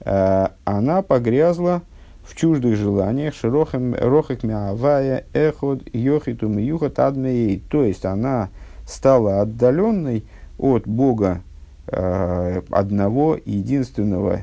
э, 0.00 0.46
она 0.64 1.02
погрязла 1.02 1.82
в 2.28 2.34
чуждых 2.34 2.76
желаниях, 2.76 3.34
рохек 3.42 4.42
миавая 4.42 5.24
эход 5.32 5.82
йохиту 5.94 6.48
миюхат 6.48 6.98
адмеей. 6.98 7.62
То 7.70 7.84
есть 7.84 8.04
она 8.04 8.50
стала 8.86 9.40
отдаленной 9.40 10.24
от 10.58 10.86
Бога 10.86 11.40
э, 11.86 12.60
одного, 12.70 13.38
единственного, 13.42 14.42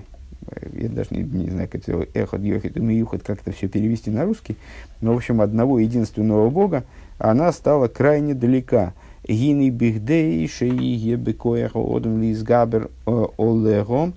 я 0.73 0.89
даже 0.89 1.09
не, 1.11 1.23
не 1.23 1.49
знаю, 1.51 1.69
как 1.71 1.87
это 1.87 2.07
эхот, 2.15 2.41
йохит 2.41 2.75
и 2.75 2.79
миюхот, 2.79 3.21
как 3.21 3.41
это 3.41 3.51
все 3.51 3.67
перевести 3.67 4.09
на 4.09 4.25
русский, 4.25 4.57
но, 5.01 5.13
в 5.13 5.17
общем, 5.17 5.41
одного 5.41 5.77
единственного 5.77 6.49
Бога, 6.49 6.83
она 7.19 7.51
стала 7.51 7.87
крайне 7.87 8.33
далека. 8.33 8.93
Гини 9.27 9.69
бихдей 9.69 10.47
шеи 10.47 11.15
бекоях 11.15 11.75
одам 11.75 12.21
лизгабер 12.21 12.89
э, 13.05 13.25
олего. 13.37 14.11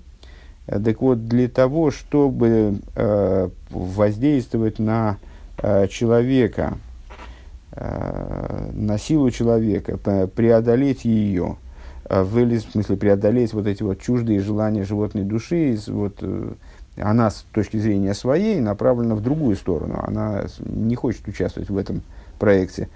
Так 0.69 1.01
вот, 1.01 1.27
для 1.27 1.47
того, 1.47 1.89
чтобы 1.89 2.79
э, 2.95 3.49
воздействовать 3.71 4.77
на 4.77 5.17
э, 5.57 5.87
человека, 5.87 6.77
э, 7.71 8.69
на 8.73 8.99
силу 8.99 9.31
человека, 9.31 9.97
преодолеть 10.27 11.05
ее, 11.05 11.57
э, 12.05 12.21
вылез, 12.21 12.65
в 12.65 12.71
смысле 12.71 12.97
преодолеть 12.97 13.53
вот 13.53 13.65
эти 13.65 13.81
вот 13.81 13.99
чуждые 13.99 14.41
желания 14.41 14.83
животной 14.83 15.23
души, 15.23 15.75
вот, 15.87 16.17
э, 16.21 16.51
она 16.97 17.31
с 17.31 17.45
точки 17.51 17.77
зрения 17.77 18.13
своей 18.13 18.59
направлена 18.59 19.15
в 19.15 19.23
другую 19.23 19.55
сторону, 19.55 19.99
она 20.05 20.43
не 20.59 20.95
хочет 20.95 21.27
участвовать 21.27 21.69
в 21.71 21.77
этом 21.77 22.03
проекте. 22.37 22.89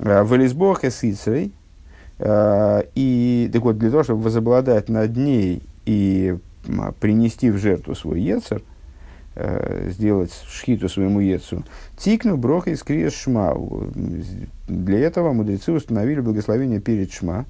Э, 0.00 0.22
Вылез 0.22 0.52
Бог 0.52 0.84
и 0.84 0.90
и 2.94 3.50
так 3.50 3.62
вот, 3.62 3.78
для 3.78 3.90
того, 3.90 4.02
чтобы 4.02 4.20
возобладать 4.24 4.90
над 4.90 5.16
ней 5.16 5.62
и 5.86 6.36
принести 7.00 7.50
в 7.50 7.58
жертву 7.58 7.94
свой 7.94 8.20
Ецер, 8.20 8.62
сделать 9.86 10.32
шхиту 10.48 10.88
своему 10.88 11.20
Ецу, 11.20 11.62
тикну 11.96 12.36
броха 12.36 12.70
из 12.70 12.82
криес 12.82 13.14
шма. 13.14 13.54
Для 14.66 14.98
этого 14.98 15.32
мудрецы 15.32 15.72
установили 15.72 16.20
благословение 16.20 16.80
перед 16.80 17.12
шма, 17.12 17.46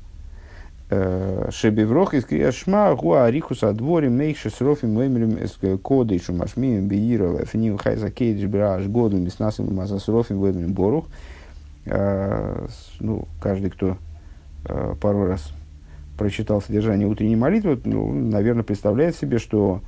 Шебеврох 1.51 2.15
из 2.15 2.25
Криашма, 2.25 2.93
Гуа 2.97 3.27
Арихус 3.27 3.63
Адвори, 3.63 4.09
Мейши 4.09 4.51
Срофим, 4.51 4.91
Мемелем, 4.91 5.79
Кодышу, 5.79 6.35
Машмием, 6.35 6.89
Беирова, 6.89 7.45
Фним, 7.47 7.79
Хайза 7.79 8.11
Кейдж, 8.11 8.45
Браш, 8.49 8.87
Году, 8.87 9.17
Миснасим, 9.17 9.73
Мазасрофим, 9.73 10.45
Вемелем, 10.45 10.73
Борух. 10.73 11.07
Ну, 11.87 13.29
каждый, 13.41 13.71
кто 13.71 13.99
пару 15.01 15.27
раз 15.27 15.53
прочитал 16.21 16.61
содержание 16.61 17.09
утренней 17.09 17.35
молитвы, 17.35 17.81
ну, 17.83 18.13
наверное, 18.13 18.63
представляет 18.63 19.17
себе, 19.17 19.39
что 19.39 19.81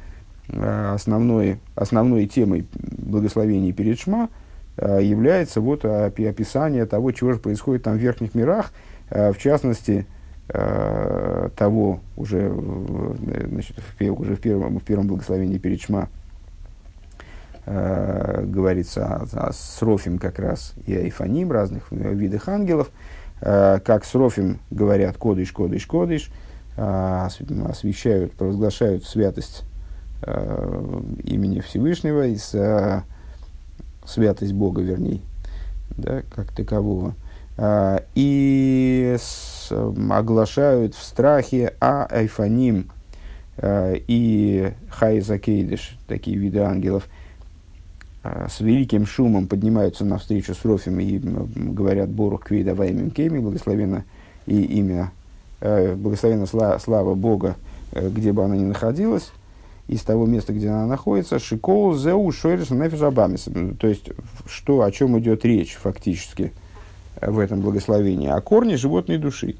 основной, 0.49 1.61
основной 1.75 2.25
темой 2.25 2.67
благословений 2.73 3.73
перед 3.73 4.01
Шма 4.01 4.31
является 4.79 5.61
вот 5.61 5.85
описание 5.85 6.87
того, 6.87 7.13
чего 7.13 7.35
же 7.35 7.39
происходит 7.39 7.83
там 7.83 7.99
в 7.99 8.01
верхних 8.01 8.35
мирах, 8.35 8.73
в 9.11 9.37
частности, 9.39 10.07
э, 10.49 11.51
того 11.55 12.01
уже, 12.17 12.51
значит, 13.49 13.77
уже 14.01 14.35
в 14.35 14.41
первом, 14.41 14.79
в 14.79 14.85
первом 14.85 15.07
благословении 15.07 15.59
перед 15.59 15.83
Шма 15.83 16.09
э, 17.67 18.45
говорится 18.47 19.27
о, 19.33 19.49
о 19.49 19.53
Срофим 19.53 20.19
как 20.19 20.39
раз 20.39 20.73
и 20.87 20.95
Айфаним, 20.95 21.53
разных 21.53 21.91
видах 21.91 22.49
ангелов, 22.49 22.91
э, 23.43 23.81
как 23.85 24.05
Срофим 24.05 24.61
говорят 24.71 25.17
кодыш, 25.19 25.53
кодыш, 25.53 25.87
кодыш, 25.87 26.31
э, 26.77 27.29
освещают, 27.69 28.33
провозглашают 28.33 29.05
святость 29.05 29.65
э, 30.23 31.01
имени 31.25 31.61
Всевышнего 31.61 32.27
и 32.27 32.37
с, 32.37 32.55
э, 32.55 33.03
святость 34.07 34.53
Бога, 34.53 34.81
вернее, 34.81 35.21
да, 35.91 36.23
как 36.35 36.53
такового. 36.53 37.15
Э, 37.59 38.01
и 38.15 39.17
с, 39.21 39.71
оглашают 40.11 40.95
в 40.95 41.03
страхе 41.03 41.75
а 41.81 42.07
айфаним 42.07 42.91
и 43.63 44.73
хайзакейдыш, 44.89 45.99
такие 46.09 46.39
виды 46.39 46.61
ангелов, 46.61 47.07
с 48.23 48.61
великим 48.61 49.07
шумом 49.07 49.47
поднимаются 49.47 50.05
навстречу 50.05 50.55
с 50.55 50.65
Рофем 50.65 51.01
и 51.01 51.19
говорят 51.19 52.09
Борух 52.09 52.45
Квейда 52.45 52.75
Ваймим 52.75 53.11
Кеми, 53.11 53.41
благословенно 53.41 54.05
и 54.47 54.63
имя, 54.63 55.11
благословенно 55.61 56.47
слава, 56.47 56.79
слава 56.79 57.15
Бога, 57.15 57.57
где 57.93 58.33
бы 58.33 58.45
она 58.45 58.57
ни 58.57 58.65
находилась, 58.65 59.33
из 59.89 60.03
того 60.03 60.27
места, 60.27 60.53
где 60.53 60.69
она 60.69 60.87
находится, 60.87 61.41
Шикол 61.41 61.97
Зеу 61.97 62.31
Шойриш 62.31 62.71
Нефиш 62.71 63.01
То 63.79 63.89
есть, 63.89 64.11
что, 64.47 64.83
о 64.83 64.93
чем 64.93 65.19
идет 65.19 65.45
речь 65.45 65.75
фактически– 65.75 66.53
в 67.21 67.39
этом 67.39 67.61
благословении, 67.61 68.29
а 68.29 68.41
корни 68.41 68.75
животной 68.75 69.19
души. 69.19 69.57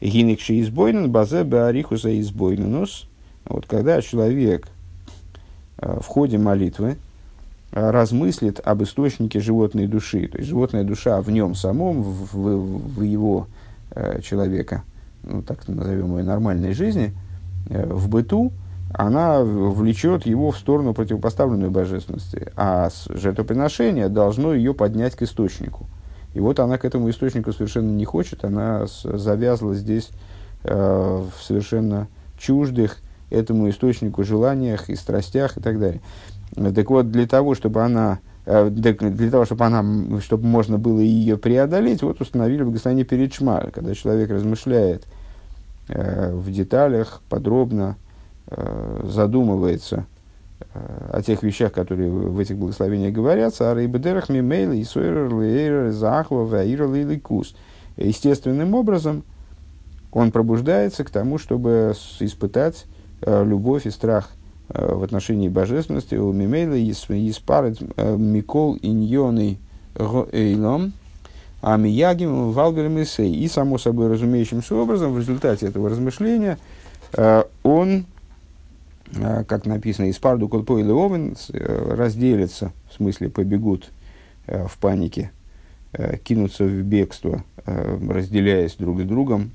Гиникши 0.00 0.60
избойнен, 0.60 1.10
базе 1.10 1.42
беарихуса 1.44 2.18
избойненус. 2.20 3.06
Вот 3.44 3.66
когда 3.66 4.00
человек 4.02 4.68
э, 5.78 5.98
в 6.00 6.06
ходе 6.06 6.38
молитвы 6.38 6.90
э, 6.90 6.96
размыслит 7.72 8.60
об 8.64 8.82
источнике 8.82 9.40
животной 9.40 9.86
души, 9.86 10.28
то 10.28 10.38
есть 10.38 10.48
животная 10.50 10.84
душа 10.84 11.20
в 11.20 11.30
нем 11.30 11.54
самом, 11.54 12.02
в, 12.02 12.34
в, 12.34 12.98
в 12.98 13.02
его 13.02 13.46
э, 13.90 14.20
человека, 14.22 14.82
ну, 15.22 15.42
так 15.42 15.66
назовем 15.68 16.16
ее, 16.16 16.24
нормальной 16.24 16.72
жизни, 16.72 17.14
э, 17.68 17.86
в 17.86 18.08
быту, 18.08 18.52
она 18.92 19.42
влечет 19.42 20.26
его 20.26 20.50
в 20.50 20.58
сторону 20.58 20.94
противопоставленной 20.94 21.70
божественности, 21.70 22.50
а 22.56 22.88
жертвоприношение 23.08 24.08
должно 24.08 24.52
ее 24.52 24.74
поднять 24.74 25.14
к 25.14 25.22
источнику– 25.22 25.86
и 26.34 26.40
вот 26.40 26.60
она 26.60 26.78
к 26.78 26.84
этому 26.84 27.10
источнику 27.10 27.52
совершенно 27.52 27.90
не 27.90 28.04
хочет, 28.04 28.44
она 28.44 28.86
завязла 28.86 29.74
здесь 29.74 30.10
э, 30.62 30.74
в 30.74 31.42
совершенно 31.42 32.08
чуждых 32.38 32.98
этому 33.30 33.68
источнику 33.68 34.22
желаниях 34.24 34.90
и 34.90 34.96
страстях 34.96 35.56
и 35.56 35.60
так 35.60 35.78
далее. 35.78 36.00
Так 36.54 36.90
вот, 36.90 37.10
для 37.10 37.26
того, 37.26 37.54
чтобы 37.54 37.82
она 37.82 38.18
э, 38.46 38.68
для 38.70 39.30
того, 39.30 39.44
чтобы, 39.44 39.64
она, 39.64 40.20
чтобы 40.20 40.46
можно 40.46 40.78
было 40.78 40.98
ее 40.98 41.38
преодолеть, 41.38 42.02
вот 42.02 42.20
установили 42.20 42.62
благословение 42.62 43.04
перед 43.04 43.32
Шма, 43.32 43.70
когда 43.72 43.94
человек 43.94 44.30
размышляет 44.30 45.06
э, 45.88 46.32
в 46.32 46.50
деталях, 46.50 47.22
подробно 47.28 47.96
э, 48.46 49.02
задумывается 49.04 50.06
о 51.10 51.22
тех 51.22 51.42
вещах, 51.42 51.72
которые 51.72 52.10
в 52.10 52.38
этих 52.38 52.56
благословениях 52.56 53.14
говорятся, 53.14 53.70
а 53.70 53.74
рейбедерах 53.74 54.28
мимейла 54.28 54.72
и 54.72 54.84
сойрер 54.84 55.32
лейрер 55.32 55.90
захва 55.90 56.44
ваира 56.44 56.86
лейкус. 56.86 57.54
Естественным 57.96 58.74
образом 58.74 59.24
он 60.12 60.32
пробуждается 60.32 61.04
к 61.04 61.10
тому, 61.10 61.38
чтобы 61.38 61.94
испытать 62.20 62.86
э, 63.22 63.44
любовь 63.44 63.86
и 63.86 63.90
страх 63.90 64.30
э, 64.32 64.39
в 64.72 65.02
отношении 65.02 65.48
божественности. 65.48 66.14
У 66.14 66.32
мимейла 66.32 66.80
испарит 66.82 67.78
э, 67.96 68.16
микол 68.16 68.78
иньоный 68.80 69.58
эйлом, 70.32 70.92
а 71.62 71.76
миягим 71.76 72.52
валберем 72.52 72.98
И 72.98 73.48
само 73.48 73.78
собой 73.78 74.08
разумеющимся 74.08 74.74
образом 74.76 75.12
в 75.12 75.18
результате 75.18 75.66
этого 75.66 75.90
размышления 75.90 76.58
он 77.62 78.06
Э, 79.16 79.44
как 79.44 79.66
написано, 79.66 80.06
из 80.06 80.18
парду 80.18 80.48
колпо 80.48 80.78
и 80.78 80.82
леовен 80.82 81.36
э, 81.52 81.94
разделятся, 81.94 82.72
в 82.90 82.94
смысле 82.94 83.28
побегут 83.28 83.90
э, 84.46 84.66
в 84.66 84.78
панике, 84.78 85.32
кинутся 86.22 86.62
в 86.62 86.82
бегство, 86.82 87.42
разделяясь 87.66 88.76
друг 88.76 89.00
с 89.00 89.04
другом, 89.04 89.50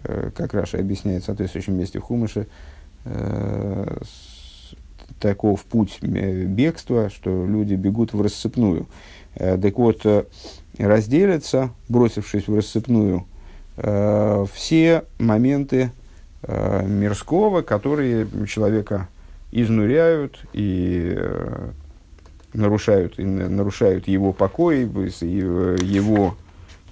как 0.00 0.54
Раша 0.54 0.78
объясняет 0.78 1.24
в 1.24 1.26
соответствующем 1.26 1.76
месте 1.76 1.98
в 1.98 2.02
Хумыше, 2.02 2.46
таков 5.20 5.64
путь 5.64 5.98
бегства, 6.02 7.10
что 7.10 7.46
люди 7.46 7.74
бегут 7.74 8.12
в 8.12 8.20
рассыпную. 8.20 8.86
Так 9.34 9.76
вот, 9.78 10.06
разделятся, 10.78 11.70
бросившись 11.88 12.48
в 12.48 12.54
рассыпную, 12.54 13.26
все 13.76 15.04
моменты 15.18 15.90
э, 16.42 16.86
мирского, 16.86 17.60
которые 17.62 18.26
человека 18.46 19.08
изнуряют 19.52 20.38
и 20.52 21.14
э, 21.16 21.70
нарушают, 22.52 23.18
и 23.18 23.24
нарушают 23.24 24.08
его 24.08 24.32
покой, 24.32 24.84
э, 24.84 25.76
его 25.82 26.36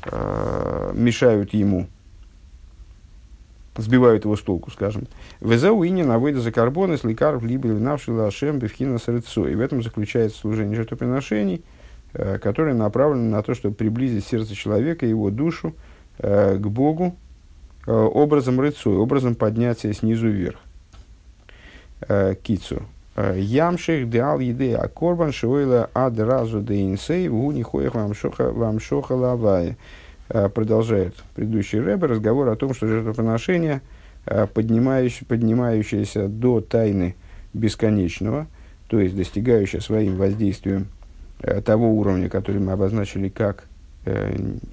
э, 0.05 0.93
мешают 0.95 1.55
ему, 1.55 1.89
сбивают 3.77 4.25
его 4.25 4.37
с 4.37 4.43
толку, 4.43 4.71
скажем. 4.71 5.07
Везау 5.41 5.83
и 5.83 5.91
не 5.91 6.03
навыда 6.03 6.41
за 6.41 6.53
карбоны, 6.53 6.97
сликаров, 6.97 7.43
либо 7.43 7.69
навши 7.69 8.13
лашем, 8.13 8.59
бифхина 8.59 8.99
срыцо. 8.99 9.49
И 9.49 9.55
в 9.55 9.61
этом 9.61 9.83
заключается 9.83 10.39
служение 10.39 10.77
жертвоприношений, 10.77 11.65
э, 12.13 12.39
которое 12.39 12.75
направлено 12.75 13.31
на 13.31 13.43
то, 13.43 13.55
чтобы 13.55 13.75
приблизить 13.75 14.25
сердце 14.25 14.55
человека, 14.55 15.07
его 15.07 15.31
душу 15.31 15.75
э, 16.19 16.57
к 16.57 16.67
Богу, 16.67 17.17
Э, 17.87 17.93
образом 17.93 18.61
рыцу, 18.61 18.93
образом 18.93 19.35
поднятия 19.35 19.93
снизу 19.93 20.29
вверх. 20.29 20.59
Кицу. 22.43 22.83
Ямших 23.17 24.11
деал 24.11 24.39
еды 24.39 24.75
а 24.75 24.89
корбан 24.89 25.33
шоила 25.33 25.89
ад 25.95 26.19
разу 26.19 26.61
де 26.61 26.85
инсей 26.85 27.29
в 27.29 27.47
унихоях 27.47 27.95
вам 27.95 28.81
шоха 28.81 29.15
лавая. 29.15 29.79
Продолжает 30.29 31.15
предыдущий 31.35 31.81
рэбер 31.81 32.11
разговор 32.11 32.49
о 32.49 32.57
том, 32.57 32.73
что 32.73 32.87
жертвоприношение, 32.87 33.83
поднимающее, 34.55 35.27
поднимающееся 35.29 36.29
до 36.29 36.61
тайны 36.63 37.15
бесконечного, 37.53 38.47
то 38.89 38.99
есть 39.01 39.15
достигающее 39.17 39.83
своим 39.83 40.17
воздействием 40.17 40.87
того 41.65 41.93
уровня, 41.93 42.31
который 42.31 42.61
мы 42.61 42.73
обозначили 42.73 43.29
как 43.29 43.65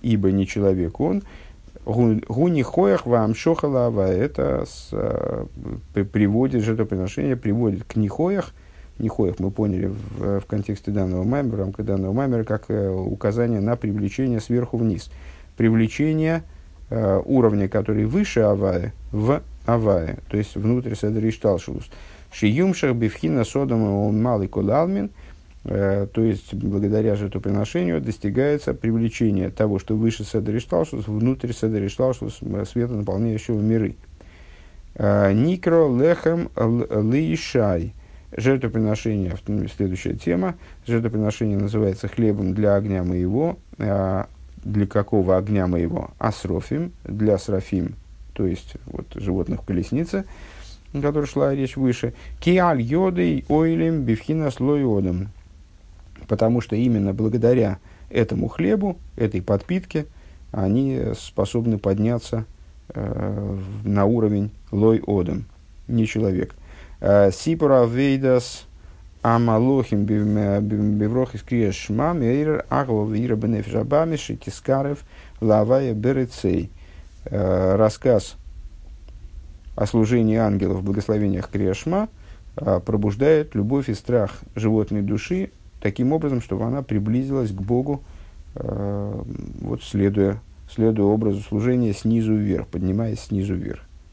«ибо 0.01 0.31
не 0.31 0.47
человек 0.47 1.01
он», 1.01 1.23
Гуни 1.85 2.61
хоях 2.61 3.05
вам 3.05 3.33
шохалава, 3.33 4.07
это 4.07 4.65
с, 4.67 4.89
э, 4.91 5.45
приводит, 5.93 6.63
жертвоприношение 6.63 7.35
приводит 7.35 7.83
к 7.85 7.95
нихоях. 7.95 8.53
Нихоях 8.99 9.39
мы 9.39 9.49
поняли 9.49 9.87
в, 9.87 10.41
в 10.41 10.45
контексте 10.45 10.91
данного 10.91 11.23
маймера, 11.23 11.55
в 11.55 11.59
рамках 11.59 11.85
данного 11.87 12.13
маймера, 12.13 12.43
как 12.43 12.65
э, 12.67 12.87
указание 12.87 13.61
на 13.61 13.75
привлечение 13.75 14.39
сверху 14.39 14.77
вниз. 14.77 15.09
Привлечение 15.61 16.43
э, 16.89 17.21
уровня, 17.23 17.69
который 17.69 18.05
выше 18.05 18.39
авая, 18.39 18.93
в 19.11 19.43
авая, 19.67 20.17
то 20.27 20.37
есть 20.37 20.55
внутрь 20.55 20.95
седри 20.95 21.29
шталшус. 21.29 21.89
Шиюмшах 22.33 22.95
бифхина 22.95 23.43
содома 23.43 24.07
он 24.07 24.21
малый 24.21 24.47
кулалмин– 24.47 25.11
Э, 25.63 26.07
то 26.11 26.23
есть, 26.23 26.53
благодаря 26.53 27.15
жертвоприношению 27.15 28.01
достигается 28.01 28.73
привлечение 28.73 29.49
того, 29.49 29.77
что 29.77 29.95
выше 29.95 30.23
Седер 30.23 30.57
Ишталшус, 30.57 31.07
внутрь 31.07 31.53
Седер 31.53 31.85
Ишталшус, 31.85 32.39
света, 32.67 32.93
наполняющего 32.93 33.59
миры. 33.59 33.95
Э, 34.95 35.31
Никро 35.33 35.95
лехем 35.95 36.49
лишай. 37.11 37.93
Жертвоприношение, 38.35 39.35
следующая 39.75 40.13
тема. 40.13 40.55
Жертвоприношение 40.87 41.57
называется 41.57 42.07
хлебом 42.07 42.53
для 42.53 42.75
огня 42.75 43.03
моего. 43.03 43.57
Для 44.63 44.85
какого 44.85 45.37
огня 45.37 45.67
моего? 45.67 46.11
Асрофим, 46.19 46.91
для 47.03 47.37
срафим, 47.37 47.95
то 48.33 48.45
есть 48.45 48.75
вот, 48.85 49.07
животных 49.15 49.61
в 49.61 49.65
о 50.93 51.01
которой 51.01 51.25
шла 51.25 51.55
речь 51.55 51.77
выше. 51.77 52.13
Киаль 52.39 52.81
йодой 52.81 53.45
ойлем 53.47 54.03
бифхина 54.03 54.51
слойодом 54.51 55.29
потому 56.31 56.61
что 56.61 56.77
именно 56.77 57.13
благодаря 57.13 57.79
этому 58.09 58.47
хлебу, 58.47 58.97
этой 59.17 59.41
подпитке, 59.41 60.05
они 60.53 60.99
способны 61.17 61.77
подняться 61.77 62.45
э, 62.87 63.57
на 63.83 64.05
уровень 64.05 64.51
лой 64.71 65.01
одам, 65.05 65.43
не 65.89 66.07
человек. 66.07 66.55
Э, 67.01 67.31
Сипура 67.33 67.85
вейдас 67.85 68.65
амалохим 69.21 70.05
биврохис 70.05 71.43
крия 71.43 71.71
шма 71.71 72.13
мейр 72.13 72.65
агва 72.69 73.11
вира 73.11 73.35
бенефжабами 73.35 74.15
шитискарев 74.15 75.03
лавая 75.39 75.93
берецей. 75.93 76.69
Э, 77.25 77.75
рассказ 77.75 78.35
о 79.75 79.85
служении 79.85 80.37
ангелов 80.37 80.79
в 80.79 80.83
благословениях 80.83 81.49
Криашма 81.49 82.09
пробуждает 82.53 83.55
любовь 83.55 83.87
и 83.87 83.93
страх 83.93 84.41
животной 84.55 85.01
души 85.01 85.51
таким 85.81 86.13
образом, 86.13 86.41
чтобы 86.41 86.63
она 86.65 86.83
приблизилась 86.83 87.51
к 87.51 87.61
Богу, 87.61 88.03
э, 88.55 89.23
вот 89.61 89.83
следуя, 89.83 90.39
следуя 90.69 91.07
образу 91.07 91.41
служения 91.41 91.93
снизу 91.93 92.35
вверх, 92.35 92.67
поднимаясь 92.67 93.19
снизу 93.19 93.55
вверх. 93.55 93.81